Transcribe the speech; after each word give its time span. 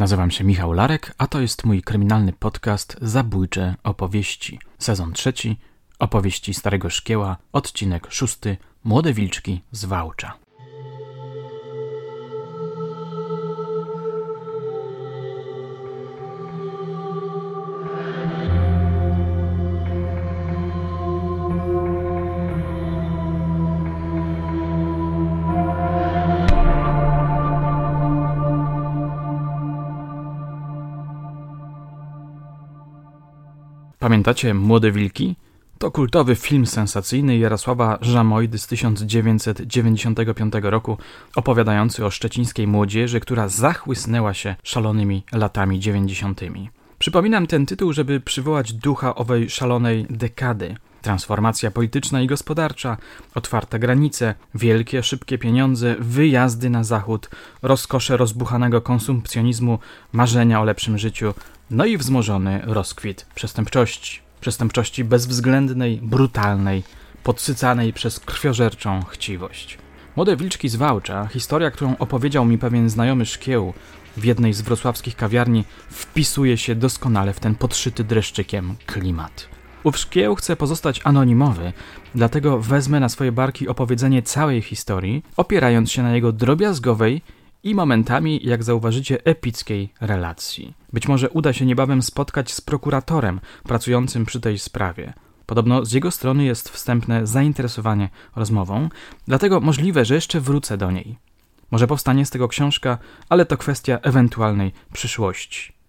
Nazywam 0.00 0.30
się 0.30 0.44
Michał 0.44 0.72
Larek, 0.72 1.14
a 1.18 1.26
to 1.26 1.40
jest 1.40 1.64
mój 1.64 1.82
kryminalny 1.82 2.32
podcast 2.32 2.96
Zabójcze 3.02 3.74
opowieści. 3.82 4.58
Sezon 4.78 5.12
trzeci, 5.12 5.56
opowieści 5.98 6.54
Starego 6.54 6.90
Szkieła, 6.90 7.36
odcinek 7.52 8.06
szósty, 8.10 8.56
Młode 8.84 9.12
Wilczki 9.12 9.62
z 9.72 9.84
Wałcza. 9.84 10.49
Pamiętacie 34.20 34.54
Młode 34.54 34.92
Wilki? 34.92 35.36
To 35.78 35.90
kultowy 35.90 36.36
film 36.36 36.66
sensacyjny 36.66 37.38
Jarosława 37.38 37.98
Żamojdy 38.00 38.58
z 38.58 38.66
1995 38.66 40.54
roku, 40.62 40.98
opowiadający 41.36 42.06
o 42.06 42.10
szczecińskiej 42.10 42.66
młodzieży, 42.66 43.20
która 43.20 43.48
zachłysnęła 43.48 44.34
się 44.34 44.56
szalonymi 44.62 45.22
latami 45.32 45.80
90. 45.80 46.40
Przypominam 46.98 47.46
ten 47.46 47.66
tytuł, 47.66 47.92
żeby 47.92 48.20
przywołać 48.20 48.72
ducha 48.72 49.14
owej 49.14 49.50
szalonej 49.50 50.06
dekady. 50.10 50.74
Transformacja 51.02 51.70
polityczna 51.70 52.20
i 52.20 52.26
gospodarcza, 52.26 52.96
otwarte 53.34 53.78
granice, 53.78 54.34
wielkie, 54.54 55.02
szybkie 55.02 55.38
pieniądze, 55.38 55.96
wyjazdy 55.98 56.70
na 56.70 56.84
zachód, 56.84 57.30
rozkosze 57.62 58.16
rozbuchanego 58.16 58.80
konsumpcjonizmu, 58.80 59.78
marzenia 60.12 60.60
o 60.60 60.64
lepszym 60.64 60.98
życiu, 60.98 61.34
no 61.70 61.84
i 61.84 61.96
wzmożony 61.96 62.60
rozkwit 62.64 63.26
przestępczości. 63.34 64.20
Przestępczości 64.40 65.04
bezwzględnej, 65.04 66.00
brutalnej, 66.02 66.82
podsycanej 67.22 67.92
przez 67.92 68.20
krwiożerczą 68.20 69.04
chciwość. 69.04 69.78
Młode 70.16 70.36
wilczki 70.36 70.68
z 70.68 70.76
Wałcza, 70.76 71.26
historia, 71.26 71.70
którą 71.70 71.96
opowiedział 71.96 72.44
mi 72.44 72.58
pewien 72.58 72.90
znajomy 72.90 73.26
szkieł 73.26 73.72
w 74.16 74.24
jednej 74.24 74.52
z 74.52 74.60
wrocławskich 74.60 75.16
kawiarni, 75.16 75.64
wpisuje 75.90 76.58
się 76.58 76.74
doskonale 76.74 77.32
w 77.32 77.40
ten 77.40 77.54
podszyty 77.54 78.04
dreszczykiem 78.04 78.74
klimat. 78.86 79.59
Ów 79.84 79.98
szkieł 79.98 80.34
chce 80.34 80.56
pozostać 80.56 81.00
anonimowy, 81.04 81.72
dlatego 82.14 82.58
wezmę 82.58 83.00
na 83.00 83.08
swoje 83.08 83.32
barki 83.32 83.68
opowiedzenie 83.68 84.22
całej 84.22 84.62
historii, 84.62 85.24
opierając 85.36 85.92
się 85.92 86.02
na 86.02 86.14
jego 86.14 86.32
drobiazgowej 86.32 87.22
i 87.62 87.74
momentami, 87.74 88.40
jak 88.42 88.62
zauważycie, 88.64 89.24
epickiej 89.24 89.92
relacji. 90.00 90.74
Być 90.92 91.08
może 91.08 91.30
uda 91.30 91.52
się 91.52 91.66
niebawem 91.66 92.02
spotkać 92.02 92.52
z 92.52 92.60
prokuratorem 92.60 93.40
pracującym 93.62 94.26
przy 94.26 94.40
tej 94.40 94.58
sprawie. 94.58 95.12
Podobno 95.46 95.84
z 95.84 95.92
jego 95.92 96.10
strony 96.10 96.44
jest 96.44 96.68
wstępne 96.68 97.26
zainteresowanie 97.26 98.08
rozmową, 98.36 98.88
dlatego 99.26 99.60
możliwe, 99.60 100.04
że 100.04 100.14
jeszcze 100.14 100.40
wrócę 100.40 100.78
do 100.78 100.90
niej. 100.90 101.18
Może 101.70 101.86
powstanie 101.86 102.26
z 102.26 102.30
tego 102.30 102.48
książka, 102.48 102.98
ale 103.28 103.46
to 103.46 103.56
kwestia 103.56 103.98
ewentualnej 104.02 104.72
przyszłości. 104.92 105.79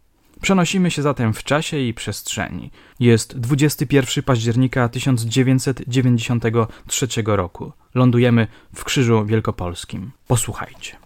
Przenosimy 0.42 0.92
się 0.92 1.02
zatem 1.02 1.34
w 1.34 1.44
czasie 1.44 1.80
i 1.80 1.94
przestrzeni. 1.94 2.72
Jest 3.00 3.40
21 3.40 4.24
października 4.24 4.90
1993 4.90 7.08
roku. 7.26 7.72
Lądujemy 7.96 8.48
w 8.76 8.84
Krzyżu 8.84 9.26
Wielkopolskim. 9.26 10.12
Posłuchajcie. 10.28 10.98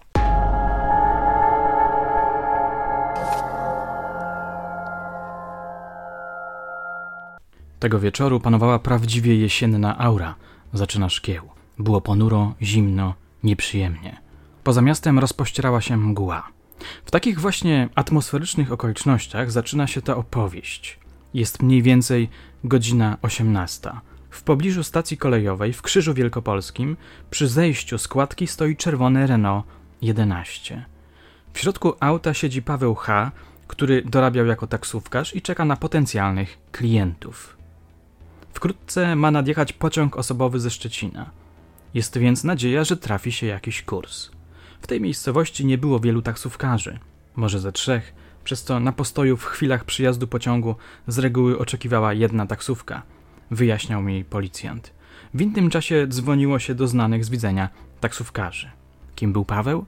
Tego 7.78 8.00
wieczoru 8.00 8.40
panowała 8.40 8.78
prawdziwie 8.78 9.36
jesienna 9.36 9.98
aura, 9.98 10.34
zaczyna 10.72 11.08
szkieł. 11.08 11.48
Było 11.78 12.00
ponuro, 12.00 12.54
zimno, 12.62 13.14
nieprzyjemnie. 13.42 14.16
Poza 14.64 14.82
miastem 14.82 15.18
rozpościerała 15.18 15.80
się 15.80 15.96
mgła. 15.96 16.55
W 17.04 17.10
takich 17.10 17.40
właśnie 17.40 17.88
atmosferycznych 17.94 18.72
okolicznościach 18.72 19.50
zaczyna 19.50 19.86
się 19.86 20.02
ta 20.02 20.16
opowieść. 20.16 20.98
Jest 21.34 21.62
mniej 21.62 21.82
więcej 21.82 22.28
godzina 22.64 23.18
18. 23.22 23.90
W 24.30 24.42
pobliżu 24.42 24.82
stacji 24.84 25.16
kolejowej 25.16 25.72
w 25.72 25.82
Krzyżu 25.82 26.14
Wielkopolskim 26.14 26.96
przy 27.30 27.48
zejściu 27.48 27.98
składki 27.98 28.46
stoi 28.46 28.76
czerwone 28.76 29.26
Renault 29.26 29.64
11. 30.02 30.84
W 31.52 31.58
środku 31.58 31.94
auta 32.00 32.34
siedzi 32.34 32.62
Paweł 32.62 32.94
H., 32.94 33.32
który 33.66 34.02
dorabiał 34.02 34.46
jako 34.46 34.66
taksówkarz 34.66 35.36
i 35.36 35.42
czeka 35.42 35.64
na 35.64 35.76
potencjalnych 35.76 36.58
klientów. 36.72 37.56
Wkrótce 38.52 39.16
ma 39.16 39.30
nadjechać 39.30 39.72
pociąg 39.72 40.16
osobowy 40.16 40.60
ze 40.60 40.70
Szczecina. 40.70 41.30
Jest 41.94 42.18
więc 42.18 42.44
nadzieja, 42.44 42.84
że 42.84 42.96
trafi 42.96 43.32
się 43.32 43.46
jakiś 43.46 43.82
kurs. 43.82 44.30
W 44.86 44.88
tej 44.88 45.00
miejscowości 45.00 45.66
nie 45.66 45.78
było 45.78 46.00
wielu 46.00 46.22
taksówkarzy, 46.22 46.98
może 47.36 47.60
ze 47.60 47.72
trzech, 47.72 48.14
przez 48.44 48.62
co 48.62 48.80
na 48.80 48.92
postoju 48.92 49.36
w 49.36 49.44
chwilach 49.44 49.84
przyjazdu 49.84 50.26
pociągu 50.26 50.74
z 51.06 51.18
reguły 51.18 51.58
oczekiwała 51.58 52.12
jedna 52.12 52.46
taksówka, 52.46 53.02
wyjaśniał 53.50 54.02
mi 54.02 54.24
policjant. 54.24 54.92
W 55.34 55.40
innym 55.40 55.70
czasie 55.70 56.06
dzwoniło 56.06 56.58
się 56.58 56.74
do 56.74 56.86
znanych 56.86 57.24
z 57.24 57.30
widzenia 57.30 57.68
taksówkarzy. 58.00 58.70
Kim 59.14 59.32
był 59.32 59.44
Paweł? 59.44 59.84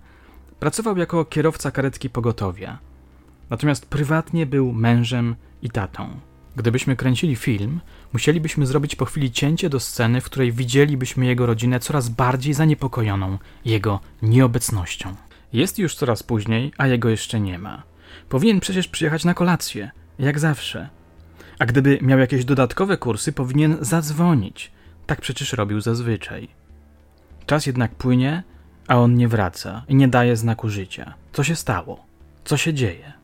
Pracował 0.61 0.97
jako 0.97 1.25
kierowca 1.25 1.71
karetki 1.71 2.11
pogotowia. 2.11 2.79
Natomiast 3.51 3.87
prywatnie 3.87 4.47
był 4.47 4.73
mężem 4.73 5.37
i 5.63 5.71
tatą. 5.71 6.21
Gdybyśmy 6.59 6.97
kręcili 6.97 7.37
film, 7.37 7.81
musielibyśmy 8.13 8.67
zrobić 8.67 8.97
po 8.97 9.05
chwili 9.05 9.31
cięcie 9.31 9.71
do 9.71 9.81
sceny, 9.81 10.21
w 10.21 10.25
której 10.25 10.53
widzielibyśmy 10.53 11.27
jego 11.27 11.47
rodzinę 11.47 11.81
coraz 11.81 12.09
bardziej 12.09 12.55
zaniepokojoną 12.55 13.39
jego 13.65 14.01
nieobecnością. 14.23 15.15
Jest 15.53 15.79
już 15.79 15.95
coraz 15.95 16.23
później, 16.23 16.73
a 16.79 16.87
jego 16.87 17.09
jeszcze 17.09 17.41
nie 17.41 17.59
ma. 17.59 17.83
Powinien 18.29 18.61
przecież 18.61 18.89
przyjechać 18.89 19.25
na 19.25 19.35
kolację, 19.35 19.91
jak 20.19 20.39
zawsze. 20.39 20.89
A 21.59 21.67
gdyby 21.67 21.99
miał 22.03 22.19
jakieś 22.19 22.45
dodatkowe 22.45 22.97
kursy, 22.97 23.33
powinien 23.33 23.77
zadzwonić. 23.81 24.73
Tak 25.07 25.21
przecież 25.21 25.53
robił 25.53 25.81
zazwyczaj. 25.81 26.49
Czas 27.47 27.67
jednak 27.67 27.95
płynie, 27.95 28.43
a 28.89 28.97
on 28.97 29.15
nie 29.15 29.29
wraca 29.29 29.85
i 29.89 29.95
nie 29.95 30.09
daje 30.09 30.37
znaku 30.37 30.69
życia. 30.69 31.15
Co 31.33 31.45
się 31.45 31.57
stało? 31.57 32.05
Co 32.45 32.57
się 32.57 32.75
dzieje? 32.75 33.18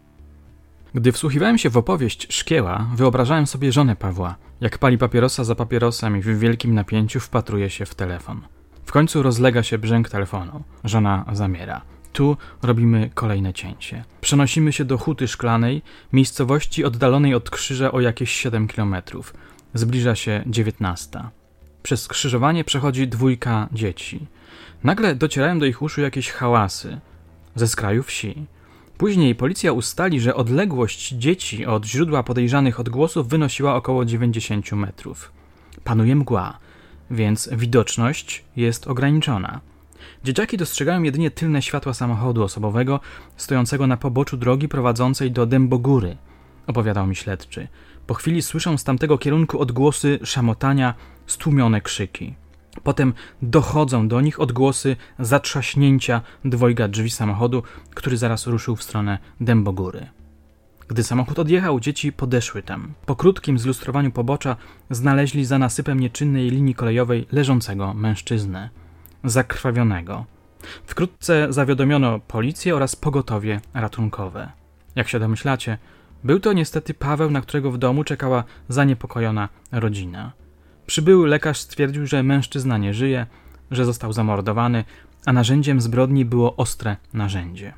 Gdy 0.95 1.13
wsłuchiwałem 1.13 1.59
się 1.59 1.71
w 1.71 1.77
opowieść 1.77 2.27
Szkieła, 2.35 2.87
wyobrażałem 2.95 3.47
sobie 3.47 3.73
żonę 3.73 3.97
Pawła, 3.97 4.37
jak 4.61 4.79
pali 4.79 4.99
papierosa 4.99 5.45
za 5.45 5.55
papierosem 5.55 6.17
i 6.17 6.21
w 6.21 6.39
wielkim 6.39 6.75
napięciu 6.75 7.21
wpatruje 7.21 7.71
się 7.71 7.87
w 7.87 7.95
telefon. 7.95 8.41
W 8.85 8.93
końcu 8.93 9.23
rozlega 9.23 9.63
się 9.63 9.79
brzęk 9.79 10.09
telefonu. 10.09 10.63
Żona 10.85 11.25
zamiera. 11.33 11.83
Tu 12.13 12.37
robimy 12.63 13.11
kolejne 13.15 13.53
cięcie. 13.53 14.05
Przenosimy 14.21 14.73
się 14.73 14.85
do 14.85 14.99
Huty 14.99 15.29
Szklanej, 15.29 15.83
miejscowości 16.13 16.85
oddalonej 16.85 17.35
od 17.35 17.51
krzyża 17.51 17.93
o 17.93 18.01
jakieś 18.01 18.31
7 18.31 18.69
kilometrów. 18.69 19.35
Zbliża 19.75 20.15
się 20.15 20.43
dziewiętnasta. 20.47 21.31
Przez 21.83 22.03
skrzyżowanie 22.03 22.65
przechodzi 22.65 23.09
dwójka 23.09 23.69
dzieci. 23.73 24.27
Nagle 24.85 25.15
docierają 25.15 25.59
do 25.59 25.67
ich 25.67 25.83
uszu 25.83 26.01
jakieś 26.01 26.31
hałasy. 26.31 27.01
Ze 27.55 27.69
skraju 27.69 28.03
wsi. 28.03 28.47
Później 28.99 29.35
policja 29.35 29.73
ustali, 29.73 30.21
że 30.21 30.35
odległość 30.35 31.09
dzieci 31.09 31.67
od 31.67 31.87
źródła 31.87 32.23
podejrzanych 32.23 32.81
odgłosów 32.81 33.29
wynosiła 33.29 33.75
około 33.75 34.05
90 34.05 34.73
metrów. 34.73 35.33
Panuje 35.85 36.17
mgła, 36.17 36.59
więc 37.11 37.49
widoczność 37.53 38.45
jest 38.57 38.87
ograniczona. 38.87 39.61
Dzieciaki 40.25 40.57
dostrzegają 40.57 41.03
jedynie 41.03 41.31
tylne 41.31 41.63
światła 41.63 41.95
samochodu 41.95 42.43
osobowego 42.43 43.01
stojącego 43.37 43.87
na 43.87 43.97
poboczu 43.97 44.37
drogi 44.37 44.69
prowadzącej 44.69 45.31
do 45.33 45.47
Dębogóry, 45.47 46.17
opowiadał 46.67 47.07
mi 47.07 47.17
śledczy. 47.17 47.69
Po 48.07 48.15
chwili 48.15 48.43
słyszą 48.43 48.79
z 48.79 48.85
tamtego 48.85 49.19
kierunku 49.19 49.59
odgłosy 49.59 50.19
szamotania, 50.25 50.95
stłumione 51.27 51.81
krzyki. 51.81 52.35
Potem 52.83 53.13
dochodzą 53.43 54.09
do 54.09 54.21
nich 54.21 54.41
odgłosy 54.41 54.97
zatrzaśnięcia 55.19 56.21
dwojga 56.45 56.89
drzwi 56.89 57.11
samochodu, 57.11 57.63
który 57.95 58.17
zaraz 58.17 58.47
ruszył 58.47 58.77
w 58.77 58.83
stronę 58.83 59.19
Dębogóry. 59.41 60.07
Gdy 60.89 61.03
samochód 61.03 61.39
odjechał, 61.39 61.81
dzieci 61.81 62.13
podeszły 62.13 62.63
tam. 62.63 62.95
Po 63.07 63.17
krótkim 63.17 63.59
zlustrowaniu 63.59 64.11
pobocza 64.11 64.57
znaleźli 64.91 65.45
za 65.45 65.59
nasypem 65.59 66.01
nieczynnej 66.01 66.51
linii 66.51 66.75
kolejowej 66.75 67.27
leżącego 67.33 67.95
mężczyznę, 67.95 68.71
zakrwawionego. 69.25 70.25
Wkrótce 70.87 71.47
zawiadomiono 71.53 72.21
policję 72.21 72.77
oraz 72.77 72.97
pogotowie 72.97 73.61
ratunkowe. 73.75 74.53
Jak 74.95 75.09
się 75.09 75.19
domyślacie, 75.19 75.79
był 76.25 76.41
to 76.41 76.53
niestety 76.53 76.95
Paweł, 76.95 77.31
na 77.31 77.41
którego 77.41 77.71
w 77.71 77.79
domu 77.79 78.05
czekała 78.05 78.45
zaniepokojona 78.69 79.49
rodzina. 79.73 80.33
Przybyły 80.87 81.29
lekarz 81.29 81.59
stwierdził, 81.59 82.07
że 82.07 82.23
mężczyzna 82.23 82.79
nie 82.79 82.95
żyje, 82.95 83.27
że 83.71 83.85
został 83.85 84.13
zamordowany, 84.13 84.85
a 85.27 85.33
narzędziem 85.33 85.81
zbrodni 85.81 86.25
było 86.25 86.57
ostre 86.57 86.97
narzędzie. 87.13 87.73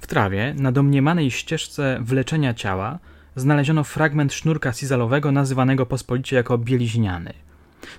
W 0.00 0.06
trawie, 0.06 0.54
na 0.58 0.72
domniemanej 0.72 1.30
ścieżce 1.30 1.98
wleczenia 2.02 2.54
ciała, 2.54 2.98
znaleziono 3.36 3.84
fragment 3.84 4.34
sznurka 4.34 4.72
sizalowego 4.72 5.32
nazywanego 5.32 5.86
pospolicie 5.86 6.36
jako 6.36 6.58
bieliźniany. 6.58 7.32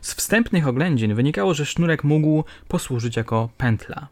Z 0.01 0.13
wstępnych 0.13 0.68
oględzin 0.68 1.16
wynikało, 1.16 1.54
że 1.54 1.66
sznurek 1.66 2.04
mógł 2.04 2.44
posłużyć 2.68 3.18
jako 3.18 3.50
pętla. 3.57 4.07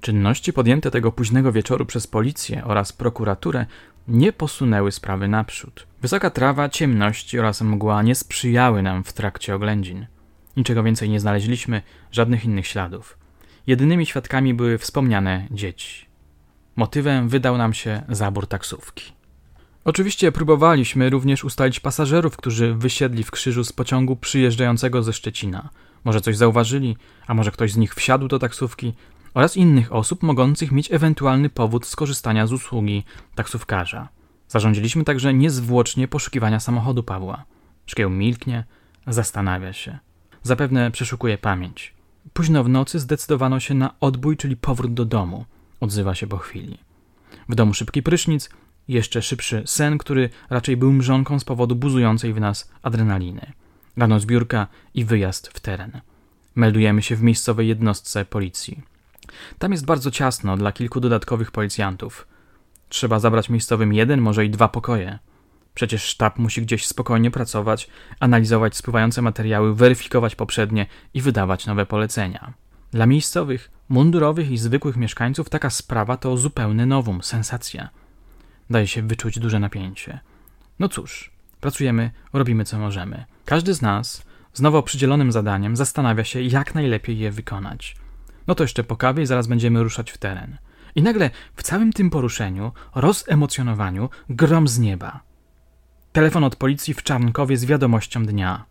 Czynności 0.00 0.52
podjęte 0.52 0.90
tego 0.90 1.12
późnego 1.12 1.52
wieczoru 1.52 1.86
przez 1.86 2.06
policję 2.06 2.64
oraz 2.64 2.92
prokuraturę 2.92 3.66
nie 4.08 4.32
posunęły 4.32 4.92
sprawy 4.92 5.28
naprzód. 5.28 5.86
Wysoka 6.02 6.30
trawa, 6.30 6.68
ciemności 6.68 7.38
oraz 7.38 7.60
mgła 7.60 8.02
nie 8.02 8.14
sprzyjały 8.14 8.82
nam 8.82 9.04
w 9.04 9.12
trakcie 9.12 9.54
oględzin. 9.54 10.06
Niczego 10.56 10.82
więcej 10.82 11.10
nie 11.10 11.20
znaleźliśmy, 11.20 11.82
żadnych 12.10 12.44
innych 12.44 12.66
śladów. 12.66 13.18
Jedynymi 13.66 14.06
świadkami 14.06 14.54
były 14.54 14.78
wspomniane 14.78 15.46
dzieci. 15.50 16.06
Motywem 16.76 17.28
wydał 17.28 17.58
nam 17.58 17.74
się 17.74 18.02
zabór 18.08 18.46
taksówki. 18.46 19.12
Oczywiście 19.84 20.32
próbowaliśmy 20.32 21.10
również 21.10 21.44
ustalić 21.44 21.80
pasażerów, 21.80 22.36
którzy 22.36 22.74
wysiedli 22.74 23.24
w 23.24 23.30
krzyżu 23.30 23.64
z 23.64 23.72
pociągu 23.72 24.16
przyjeżdżającego 24.16 25.02
ze 25.02 25.12
Szczecina. 25.12 25.70
Może 26.04 26.20
coś 26.20 26.36
zauważyli, 26.36 26.96
a 27.26 27.34
może 27.34 27.50
ktoś 27.50 27.72
z 27.72 27.76
nich 27.76 27.94
wsiadł 27.94 28.28
do 28.28 28.38
taksówki, 28.38 28.92
oraz 29.34 29.56
innych 29.56 29.92
osób 29.92 30.22
mogących 30.22 30.72
mieć 30.72 30.92
ewentualny 30.92 31.50
powód 31.50 31.86
skorzystania 31.86 32.46
z 32.46 32.52
usługi 32.52 33.04
taksówkarza. 33.34 34.08
Zarządziliśmy 34.52 35.04
także 35.04 35.34
niezwłocznie 35.34 36.08
poszukiwania 36.08 36.60
samochodu 36.60 37.02
Pawła. 37.02 37.44
Szkieł 37.86 38.10
milknie, 38.10 38.64
zastanawia 39.06 39.72
się. 39.72 39.98
Zapewne 40.42 40.90
przeszukuje 40.90 41.38
pamięć. 41.38 41.94
Późno 42.32 42.64
w 42.64 42.68
nocy 42.68 42.98
zdecydowano 42.98 43.60
się 43.60 43.74
na 43.74 43.94
odbój, 44.00 44.36
czyli 44.36 44.56
powrót 44.56 44.94
do 44.94 45.04
domu. 45.04 45.44
Odzywa 45.80 46.14
się 46.14 46.26
po 46.26 46.38
chwili. 46.38 46.78
W 47.48 47.54
domu 47.54 47.74
szybki 47.74 48.02
prysznic, 48.02 48.50
jeszcze 48.88 49.22
szybszy 49.22 49.62
sen, 49.66 49.98
który 49.98 50.30
raczej 50.50 50.76
był 50.76 50.92
mrzonką 50.92 51.38
z 51.38 51.44
powodu 51.44 51.76
buzującej 51.76 52.32
w 52.32 52.40
nas 52.40 52.70
adrenaliny. 52.82 53.52
Rano 53.96 54.20
zbiórka 54.20 54.66
i 54.94 55.04
wyjazd 55.04 55.48
w 55.48 55.60
teren. 55.60 56.00
Meldujemy 56.54 57.02
się 57.02 57.16
w 57.16 57.22
miejscowej 57.22 57.68
jednostce 57.68 58.24
policji. 58.24 58.82
Tam 59.58 59.72
jest 59.72 59.84
bardzo 59.84 60.10
ciasno 60.10 60.56
dla 60.56 60.72
kilku 60.72 61.00
dodatkowych 61.00 61.50
policjantów. 61.50 62.31
Trzeba 62.92 63.18
zabrać 63.18 63.48
miejscowym 63.48 63.92
jeden, 63.92 64.20
może 64.20 64.44
i 64.44 64.50
dwa 64.50 64.68
pokoje. 64.68 65.18
Przecież 65.74 66.02
sztab 66.02 66.38
musi 66.38 66.62
gdzieś 66.62 66.86
spokojnie 66.86 67.30
pracować, 67.30 67.88
analizować 68.20 68.76
spływające 68.76 69.22
materiały, 69.22 69.74
weryfikować 69.74 70.34
poprzednie 70.34 70.86
i 71.14 71.20
wydawać 71.20 71.66
nowe 71.66 71.86
polecenia. 71.86 72.52
Dla 72.90 73.06
miejscowych, 73.06 73.70
mundurowych 73.88 74.50
i 74.50 74.58
zwykłych 74.58 74.96
mieszkańców 74.96 75.48
taka 75.48 75.70
sprawa 75.70 76.16
to 76.16 76.36
zupełny 76.36 76.86
nowum, 76.86 77.22
sensacja. 77.22 77.88
Daje 78.70 78.86
się 78.86 79.02
wyczuć 79.02 79.38
duże 79.38 79.60
napięcie. 79.60 80.20
No 80.78 80.88
cóż, 80.88 81.30
pracujemy, 81.60 82.10
robimy 82.32 82.64
co 82.64 82.78
możemy. 82.78 83.24
Każdy 83.44 83.74
z 83.74 83.82
nas 83.82 84.24
z 84.52 84.60
nowo 84.60 84.82
przydzielonym 84.82 85.32
zadaniem 85.32 85.76
zastanawia 85.76 86.24
się, 86.24 86.42
jak 86.42 86.74
najlepiej 86.74 87.18
je 87.18 87.30
wykonać. 87.30 87.96
No 88.46 88.54
to 88.54 88.64
jeszcze 88.64 88.84
po 88.84 88.96
kawie 88.96 89.22
i 89.22 89.26
zaraz 89.26 89.46
będziemy 89.46 89.82
ruszać 89.82 90.10
w 90.10 90.18
teren. 90.18 90.58
I 90.94 91.02
nagle 91.02 91.30
w 91.56 91.62
całym 91.62 91.92
tym 91.92 92.10
poruszeniu, 92.10 92.72
rozemocjonowaniu, 92.94 94.08
grom 94.28 94.68
z 94.68 94.78
nieba. 94.78 95.20
Telefon 96.12 96.44
od 96.44 96.56
policji 96.56 96.94
w 96.94 97.02
Czarnkowie 97.02 97.56
z 97.56 97.64
wiadomością 97.64 98.26
dnia. 98.26 98.64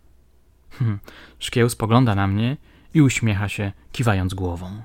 Hm, 0.70 0.98
Szkieł 1.38 1.68
spogląda 1.68 2.14
na 2.14 2.26
mnie 2.26 2.56
i 2.94 3.02
uśmiecha 3.02 3.48
się, 3.48 3.72
kiwając 3.92 4.34
głową. 4.34 4.82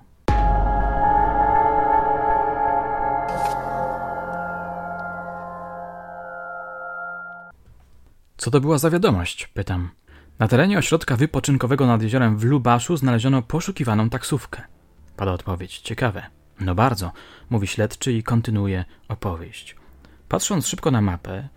Co 8.38 8.52
to 8.52 8.62
była 8.62 8.78
za 8.78 8.90
wiadomość? 8.90 9.48
pytam. 9.48 9.90
Na 10.40 10.48
terenie 10.48 10.78
ośrodka 10.78 11.16
wypoczynkowego 11.16 11.88
nad 11.88 12.02
jeziorem 12.02 12.38
w 12.38 12.44
Lubaszu 12.44 12.98
znaleziono 12.98 13.42
poszukiwaną 13.42 14.10
taksówkę. 14.10 14.62
Pada 15.16 15.32
odpowiedź. 15.32 15.80
Ciekawe. 15.80 16.37
No 16.60 16.76
bardzo, 16.76 17.12
mówi 17.50 17.68
śledczy 17.68 18.14
i 18.14 18.24
kontynuuje 18.24 18.86
opowieść. 19.08 19.76
Patrząc 20.30 20.68
szybko 20.68 20.92
na 20.92 21.02
mapę, 21.02 21.48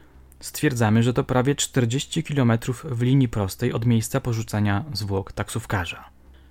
stwierdzamy, 0.41 1.03
że 1.03 1.13
to 1.13 1.25
prawie 1.25 1.55
40 1.55 2.23
km 2.23 2.53
w 2.85 3.03
linii 3.03 3.29
prostej 3.29 3.73
od 3.73 3.87
miejsca 3.87 4.21
porzucenia 4.21 4.85
zwłok 4.93 5.33
taksówkarza. 5.33 6.05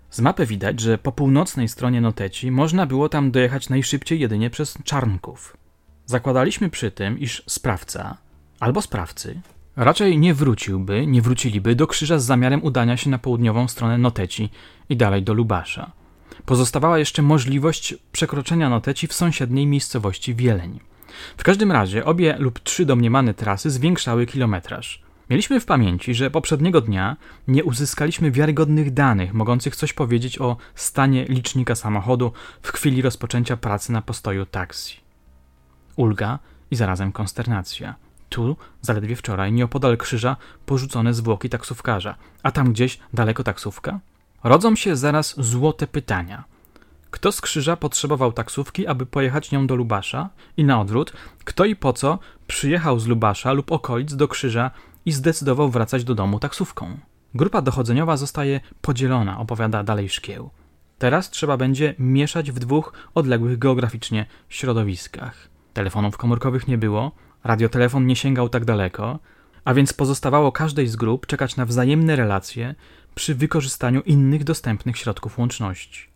Z 0.09 0.21
mapy 0.21 0.45
widać, 0.45 0.79
że 0.79 0.97
po 0.97 1.11
północnej 1.11 1.67
stronie 1.67 2.01
Noteci 2.01 2.51
można 2.51 2.85
było 2.85 3.09
tam 3.09 3.31
dojechać 3.31 3.69
najszybciej 3.69 4.19
jedynie 4.19 4.49
przez 4.49 4.77
Czarnków. 4.83 5.57
Zakładaliśmy 6.05 6.69
przy 6.69 6.91
tym, 6.91 7.19
iż 7.19 7.43
sprawca 7.47 8.17
albo 8.59 8.81
sprawcy 8.81 9.41
raczej 9.75 10.17
nie 10.17 10.33
wróciłby, 10.33 11.07
nie 11.07 11.21
wróciliby 11.21 11.75
do 11.75 11.87
krzyża 11.87 12.19
z 12.19 12.25
zamiarem 12.25 12.63
udania 12.63 12.97
się 12.97 13.09
na 13.09 13.17
południową 13.17 13.67
stronę 13.67 13.97
Noteci 13.97 14.49
i 14.89 14.97
dalej 14.97 15.23
do 15.23 15.33
Lubasza. 15.33 15.91
Pozostawała 16.49 16.99
jeszcze 16.99 17.21
możliwość 17.21 17.95
przekroczenia 18.11 18.69
Noteci 18.69 19.07
w 19.07 19.13
sąsiedniej 19.13 19.67
miejscowości 19.67 20.35
Wieleń. 20.35 20.79
W 21.37 21.43
każdym 21.43 21.71
razie 21.71 22.05
obie 22.05 22.35
lub 22.39 22.59
trzy 22.59 22.85
domniemane 22.85 23.33
trasy 23.33 23.69
zwiększały 23.69 24.25
kilometraż. 24.25 25.03
Mieliśmy 25.29 25.59
w 25.59 25.65
pamięci, 25.65 26.13
że 26.13 26.31
poprzedniego 26.31 26.81
dnia 26.81 27.17
nie 27.47 27.63
uzyskaliśmy 27.63 28.31
wiarygodnych 28.31 28.93
danych 28.93 29.33
mogących 29.33 29.75
coś 29.75 29.93
powiedzieć 29.93 30.41
o 30.41 30.57
stanie 30.75 31.25
licznika 31.25 31.75
samochodu 31.75 32.31
w 32.61 32.71
chwili 32.71 33.01
rozpoczęcia 33.01 33.57
pracy 33.57 33.91
na 33.91 34.01
postoju 34.01 34.45
taksi. 34.45 34.97
Ulga 35.95 36.39
i 36.71 36.75
zarazem 36.75 37.11
konsternacja. 37.11 37.95
Tu, 38.29 38.57
zaledwie 38.81 39.15
wczoraj, 39.15 39.51
nieopodal 39.51 39.97
krzyża, 39.97 40.35
porzucone 40.65 41.13
zwłoki 41.13 41.49
taksówkarza, 41.49 42.15
a 42.43 42.51
tam 42.51 42.73
gdzieś 42.73 42.99
daleko 43.13 43.43
taksówka? 43.43 43.99
Rodzą 44.43 44.75
się 44.75 44.95
zaraz 44.95 45.35
złote 45.37 45.87
pytania. 45.87 46.43
Kto 47.11 47.31
z 47.31 47.41
krzyża 47.41 47.75
potrzebował 47.75 48.31
taksówki, 48.31 48.87
aby 48.87 49.05
pojechać 49.05 49.51
nią 49.51 49.67
do 49.67 49.75
Lubasza? 49.75 50.29
I 50.57 50.63
na 50.63 50.81
odwrót, 50.81 51.13
kto 51.43 51.65
i 51.65 51.75
po 51.75 51.93
co 51.93 52.19
przyjechał 52.47 52.99
z 52.99 53.07
Lubasza 53.07 53.53
lub 53.53 53.71
okolic 53.71 54.15
do 54.15 54.27
krzyża 54.27 54.71
i 55.05 55.11
zdecydował 55.11 55.69
wracać 55.69 56.03
do 56.03 56.15
domu 56.15 56.39
taksówką? 56.39 56.97
Grupa 57.35 57.61
dochodzeniowa 57.61 58.17
zostaje 58.17 58.59
podzielona, 58.81 59.39
opowiada 59.39 59.83
dalej 59.83 60.09
Szkieł. 60.09 60.49
Teraz 60.97 61.29
trzeba 61.29 61.57
będzie 61.57 61.95
mieszać 61.99 62.51
w 62.51 62.59
dwóch 62.59 62.93
odległych 63.15 63.59
geograficznie 63.59 64.25
środowiskach. 64.49 65.49
Telefonów 65.73 66.17
komórkowych 66.17 66.67
nie 66.67 66.77
było, 66.77 67.11
radiotelefon 67.43 68.05
nie 68.05 68.15
sięgał 68.15 68.49
tak 68.49 68.65
daleko, 68.65 69.19
a 69.65 69.73
więc 69.73 69.93
pozostawało 69.93 70.51
każdej 70.51 70.87
z 70.87 70.95
grup 70.95 71.25
czekać 71.25 71.55
na 71.55 71.65
wzajemne 71.65 72.15
relacje 72.15 72.75
przy 73.19 73.35
wykorzystaniu 73.35 74.01
innych 74.01 74.43
dostępnych 74.43 74.97
środków 74.97 75.37
łączności. 75.37 76.07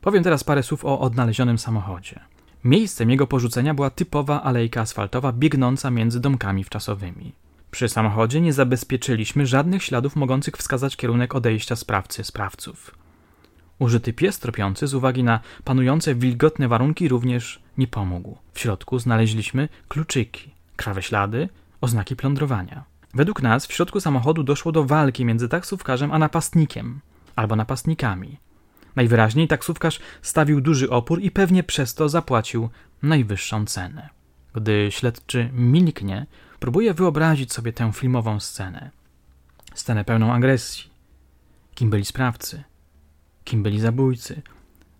Powiem 0.00 0.24
teraz 0.24 0.44
parę 0.44 0.62
słów 0.62 0.84
o 0.84 1.00
odnalezionym 1.00 1.58
samochodzie. 1.58 2.20
Miejscem 2.64 3.10
jego 3.10 3.26
porzucenia 3.26 3.74
była 3.74 3.90
typowa 3.90 4.42
alejka 4.42 4.80
asfaltowa 4.80 5.32
biegnąca 5.32 5.90
między 5.90 6.20
domkami 6.20 6.64
wczasowymi. 6.64 7.32
Przy 7.70 7.88
samochodzie 7.88 8.40
nie 8.40 8.52
zabezpieczyliśmy 8.52 9.46
żadnych 9.46 9.82
śladów 9.82 10.16
mogących 10.16 10.56
wskazać 10.56 10.96
kierunek 10.96 11.34
odejścia 11.34 11.76
sprawcy 11.76 12.24
sprawców. 12.24 12.94
Użyty 13.78 14.12
pies 14.12 14.38
tropiący 14.38 14.86
z 14.86 14.94
uwagi 14.94 15.24
na 15.24 15.40
panujące 15.64 16.14
wilgotne 16.14 16.68
warunki 16.68 17.08
również 17.08 17.62
nie 17.78 17.86
pomógł. 17.86 18.38
W 18.52 18.60
środku 18.60 18.98
znaleźliśmy 18.98 19.68
kluczyki, 19.88 20.50
krawe 20.76 21.02
ślady, 21.02 21.48
oznaki 21.80 22.16
plądrowania. 22.16 22.84
Według 23.14 23.42
nas 23.42 23.66
w 23.66 23.72
środku 23.72 24.00
samochodu 24.00 24.42
doszło 24.42 24.72
do 24.72 24.84
walki 24.84 25.24
między 25.24 25.48
taksówkarzem 25.48 26.12
a 26.12 26.18
napastnikiem, 26.18 27.00
albo 27.36 27.56
napastnikami. 27.56 28.38
Najwyraźniej 28.96 29.48
taksówkarz 29.48 30.00
stawił 30.22 30.60
duży 30.60 30.90
opór 30.90 31.20
i 31.20 31.30
pewnie 31.30 31.62
przez 31.62 31.94
to 31.94 32.08
zapłacił 32.08 32.68
najwyższą 33.02 33.66
cenę. 33.66 34.08
Gdy 34.54 34.88
śledczy 34.90 35.50
milknie, 35.52 36.26
próbuje 36.60 36.94
wyobrazić 36.94 37.52
sobie 37.52 37.72
tę 37.72 37.92
filmową 37.92 38.40
scenę. 38.40 38.90
Scenę 39.74 40.04
pełną 40.04 40.32
agresji. 40.32 40.90
Kim 41.74 41.90
byli 41.90 42.04
sprawcy? 42.04 42.62
Kim 43.44 43.62
byli 43.62 43.80
zabójcy? 43.80 44.42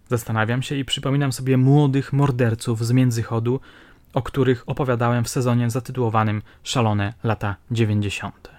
Zastanawiam 0.09 0.63
się 0.63 0.77
i 0.77 0.85
przypominam 0.85 1.33
sobie 1.33 1.57
młodych 1.57 2.13
morderców 2.13 2.87
z 2.87 2.93
międzychodu, 2.93 3.61
o 4.15 4.23
których 4.23 4.65
opowiadałem 4.67 5.25
w 5.25 5.29
sezonie 5.29 5.71
zatytułowanym 5.71 6.43
Szalone 6.63 7.15
lata 7.25 7.57
90. 7.71 8.51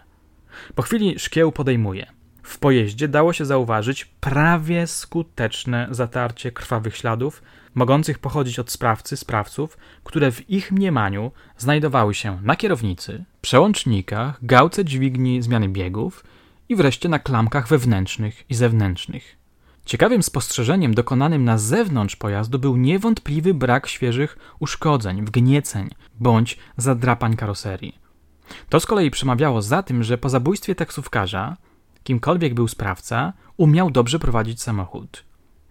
Po 0.75 0.81
chwili 0.81 1.19
szkieł 1.19 1.51
podejmuje. 1.51 2.07
W 2.43 2.59
pojeździe 2.59 3.07
dało 3.07 3.33
się 3.33 3.45
zauważyć 3.45 4.05
prawie 4.05 4.87
skuteczne 4.87 5.87
zatarcie 5.91 6.51
krwawych 6.51 6.97
śladów, 6.97 7.41
mogących 7.75 8.19
pochodzić 8.19 8.59
od 8.59 8.71
sprawcy, 8.71 9.17
sprawców, 9.17 9.77
które 10.03 10.31
w 10.31 10.49
ich 10.49 10.71
mniemaniu 10.71 11.31
znajdowały 11.57 12.13
się 12.13 12.39
na 12.43 12.55
kierownicy, 12.55 13.23
przełącznikach, 13.41 14.39
gałce 14.41 14.85
dźwigni 14.85 15.41
zmiany 15.41 15.69
biegów 15.69 16.23
i 16.69 16.75
wreszcie 16.75 17.09
na 17.09 17.19
klamkach 17.19 17.67
wewnętrznych 17.67 18.49
i 18.49 18.55
zewnętrznych. 18.55 19.38
Ciekawym 19.89 20.23
spostrzeżeniem 20.23 20.93
dokonanym 20.93 21.45
na 21.45 21.57
zewnątrz 21.57 22.15
pojazdu 22.15 22.59
był 22.59 22.77
niewątpliwy 22.77 23.53
brak 23.53 23.87
świeżych 23.87 24.37
uszkodzeń, 24.59 25.25
wgnieceń 25.25 25.89
bądź 26.19 26.57
zadrapań 26.77 27.35
karoserii. 27.35 27.99
To 28.69 28.79
z 28.79 28.85
kolei 28.85 29.11
przemawiało 29.11 29.61
za 29.61 29.83
tym, 29.83 30.03
że 30.03 30.17
po 30.17 30.29
zabójstwie 30.29 30.75
taksówkarza, 30.75 31.57
kimkolwiek 32.03 32.53
był 32.53 32.67
sprawca, 32.67 33.33
umiał 33.57 33.91
dobrze 33.91 34.19
prowadzić 34.19 34.61
samochód. 34.61 35.23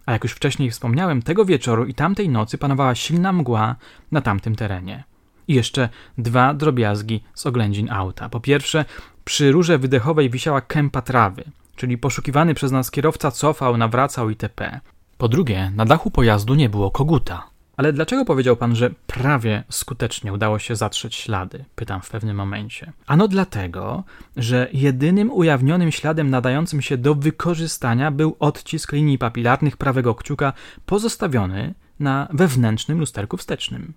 A 0.06 0.12
jak 0.12 0.22
już 0.22 0.32
wcześniej 0.32 0.70
wspomniałem, 0.70 1.22
tego 1.22 1.44
wieczoru 1.44 1.84
i 1.84 1.94
tamtej 1.94 2.28
nocy 2.28 2.58
panowała 2.58 2.94
silna 2.94 3.32
mgła 3.32 3.76
na 4.12 4.20
tamtym 4.20 4.56
terenie. 4.56 5.04
I 5.48 5.54
jeszcze 5.54 5.88
dwa 6.18 6.54
drobiazgi 6.54 7.24
z 7.34 7.46
oględzin 7.46 7.90
auta. 7.90 8.28
Po 8.28 8.40
pierwsze, 8.40 8.84
przy 9.24 9.52
rurze 9.52 9.78
wydechowej 9.78 10.30
wisiała 10.30 10.60
kępa 10.60 11.02
trawy, 11.02 11.44
czyli 11.78 11.98
poszukiwany 11.98 12.54
przez 12.54 12.72
nas 12.72 12.90
kierowca 12.90 13.30
cofał, 13.30 13.76
nawracał 13.76 14.30
itp. 14.30 14.80
Po 15.18 15.28
drugie, 15.28 15.72
na 15.76 15.84
dachu 15.84 16.10
pojazdu 16.10 16.54
nie 16.54 16.68
było 16.68 16.90
koguta. 16.90 17.50
Ale 17.76 17.92
dlaczego 17.92 18.24
powiedział 18.24 18.56
pan, 18.56 18.76
że 18.76 18.90
prawie 19.06 19.64
skutecznie 19.70 20.32
udało 20.32 20.58
się 20.58 20.76
zatrzeć 20.76 21.14
ślady? 21.14 21.64
Pytam 21.74 22.00
w 22.00 22.10
pewnym 22.10 22.36
momencie. 22.36 22.92
Ano 23.06 23.28
dlatego, 23.28 24.04
że 24.36 24.68
jedynym 24.72 25.30
ujawnionym 25.30 25.92
śladem 25.92 26.30
nadającym 26.30 26.82
się 26.82 26.96
do 26.96 27.14
wykorzystania 27.14 28.10
był 28.10 28.36
odcisk 28.38 28.92
linii 28.92 29.18
papilarnych 29.18 29.76
prawego 29.76 30.14
kciuka 30.14 30.52
pozostawiony 30.86 31.74
na 32.00 32.28
wewnętrznym 32.32 33.00
lusterku 33.00 33.36
wstecznym. 33.36 33.92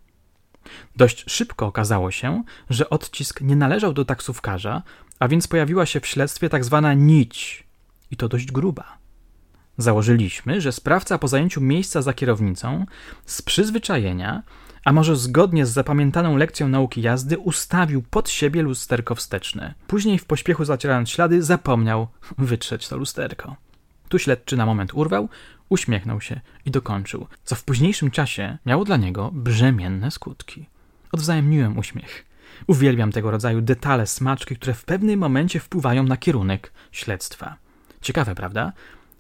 Dość 0.96 1.24
szybko 1.28 1.66
okazało 1.66 2.12
się, 2.12 2.44
że 2.70 2.90
odcisk 2.90 3.42
nie 3.42 3.56
należał 3.56 3.94
do 3.94 4.06
taksówkarza, 4.06 4.82
a 5.20 5.28
więc 5.28 5.48
pojawiła 5.48 5.86
się 5.86 6.00
w 6.00 6.08
śledztwie 6.08 6.50
tak 6.50 6.66
zwana 6.66 6.94
nić 6.94 7.71
i 8.12 8.18
to 8.18 8.30
dość 8.30 8.51
gruba. 8.51 8.98
Założyliśmy, 9.77 10.62
że 10.62 10.72
sprawca 10.72 11.18
po 11.18 11.27
zajęciu 11.27 11.62
miejsca 11.62 12.01
za 12.01 12.13
kierownicą 12.13 12.86
z 13.25 13.41
przyzwyczajenia, 13.41 14.44
a 14.86 14.94
może 14.94 15.15
zgodnie 15.15 15.65
z 15.65 15.72
zapamiętaną 15.72 16.38
lekcją 16.38 16.68
nauki 16.68 17.01
jazdy, 17.01 17.38
ustawił 17.38 18.01
pod 18.01 18.30
siebie 18.30 18.62
lusterko 18.62 19.15
wsteczne. 19.15 19.74
Później 19.88 20.20
w 20.20 20.25
pośpiechu 20.25 20.65
zacierając 20.65 21.10
ślady 21.10 21.44
zapomniał 21.44 22.08
wytrzeć 22.38 22.88
to 22.88 22.98
lusterko. 22.98 23.56
Tu 24.10 24.20
śledczy 24.20 24.58
na 24.58 24.65
moment 24.65 24.94
urwał, 24.94 25.30
uśmiechnął 25.70 26.22
się 26.22 26.41
i 26.65 26.72
dokończył, 26.72 27.27
co 27.44 27.56
w 27.56 27.63
późniejszym 27.63 28.12
czasie 28.12 28.58
miało 28.65 28.86
dla 28.86 28.98
niego 28.98 29.32
brzemienne 29.34 30.12
skutki. 30.12 30.65
Odwzajemniłem 31.12 31.77
uśmiech. 31.77 32.25
Uwielbiam 32.68 33.12
tego 33.12 33.32
rodzaju 33.32 33.62
detale, 33.62 34.08
smaczki, 34.08 34.56
które 34.56 34.74
w 34.74 34.86
pewnym 34.86 35.20
momencie 35.20 35.60
wpływają 35.60 36.03
na 36.03 36.18
kierunek 36.18 36.74
śledztwa. 36.91 37.58
Ciekawe, 38.01 38.36
prawda? 38.36 38.74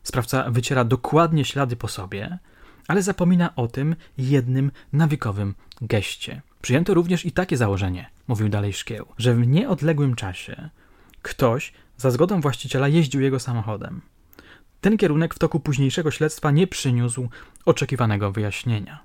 Sprawca 0.03 0.51
wyciera 0.51 0.83
dokładnie 0.83 1.45
ślady 1.45 1.75
po 1.75 1.87
sobie, 1.87 2.39
ale 2.87 3.01
zapomina 3.01 3.55
o 3.55 3.67
tym 3.67 3.95
jednym 4.17 4.71
nawykowym 4.93 5.55
geście. 5.81 6.41
Przyjęto 6.61 6.93
również 6.93 7.25
i 7.25 7.31
takie 7.31 7.57
założenie, 7.57 8.09
mówił 8.27 8.49
dalej 8.49 8.73
Szkieł, 8.73 9.05
że 9.17 9.33
w 9.33 9.47
nieodległym 9.47 10.15
czasie 10.15 10.69
ktoś 11.21 11.73
za 11.97 12.11
zgodą 12.11 12.41
właściciela 12.41 12.87
jeździł 12.87 13.21
jego 13.21 13.39
samochodem. 13.39 14.01
Ten 14.81 14.97
kierunek 14.97 15.33
w 15.33 15.39
toku 15.39 15.59
późniejszego 15.59 16.11
śledztwa 16.11 16.51
nie 16.51 16.67
przyniósł 16.67 17.29
oczekiwanego 17.65 18.31
wyjaśnienia. 18.31 18.99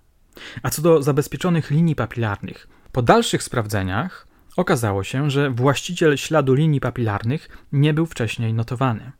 A 0.62 0.70
co 0.70 0.82
do 0.82 1.02
zabezpieczonych 1.02 1.70
linii 1.70 1.94
papilarnych, 1.94 2.68
po 2.92 3.02
dalszych 3.02 3.42
sprawdzeniach 3.42 4.26
okazało 4.56 5.04
się, 5.04 5.30
że 5.30 5.50
właściciel 5.50 6.16
śladu 6.16 6.54
linii 6.54 6.80
papilarnych 6.80 7.48
nie 7.72 7.94
był 7.94 8.06
wcześniej 8.06 8.54
notowany. 8.54 9.12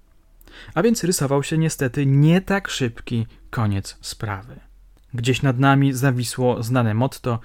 A 0.75 0.83
więc 0.83 1.05
rysował 1.05 1.43
się 1.43 1.59
niestety 1.59 2.07
nie 2.07 2.41
tak 2.41 2.69
szybki 2.69 3.27
koniec 3.51 3.99
sprawy. 4.01 4.61
Gdzieś 5.15 5.43
nad 5.43 5.59
nami 5.59 5.93
zawisło 5.93 6.63
znane 6.63 6.95
motto: 6.95 7.41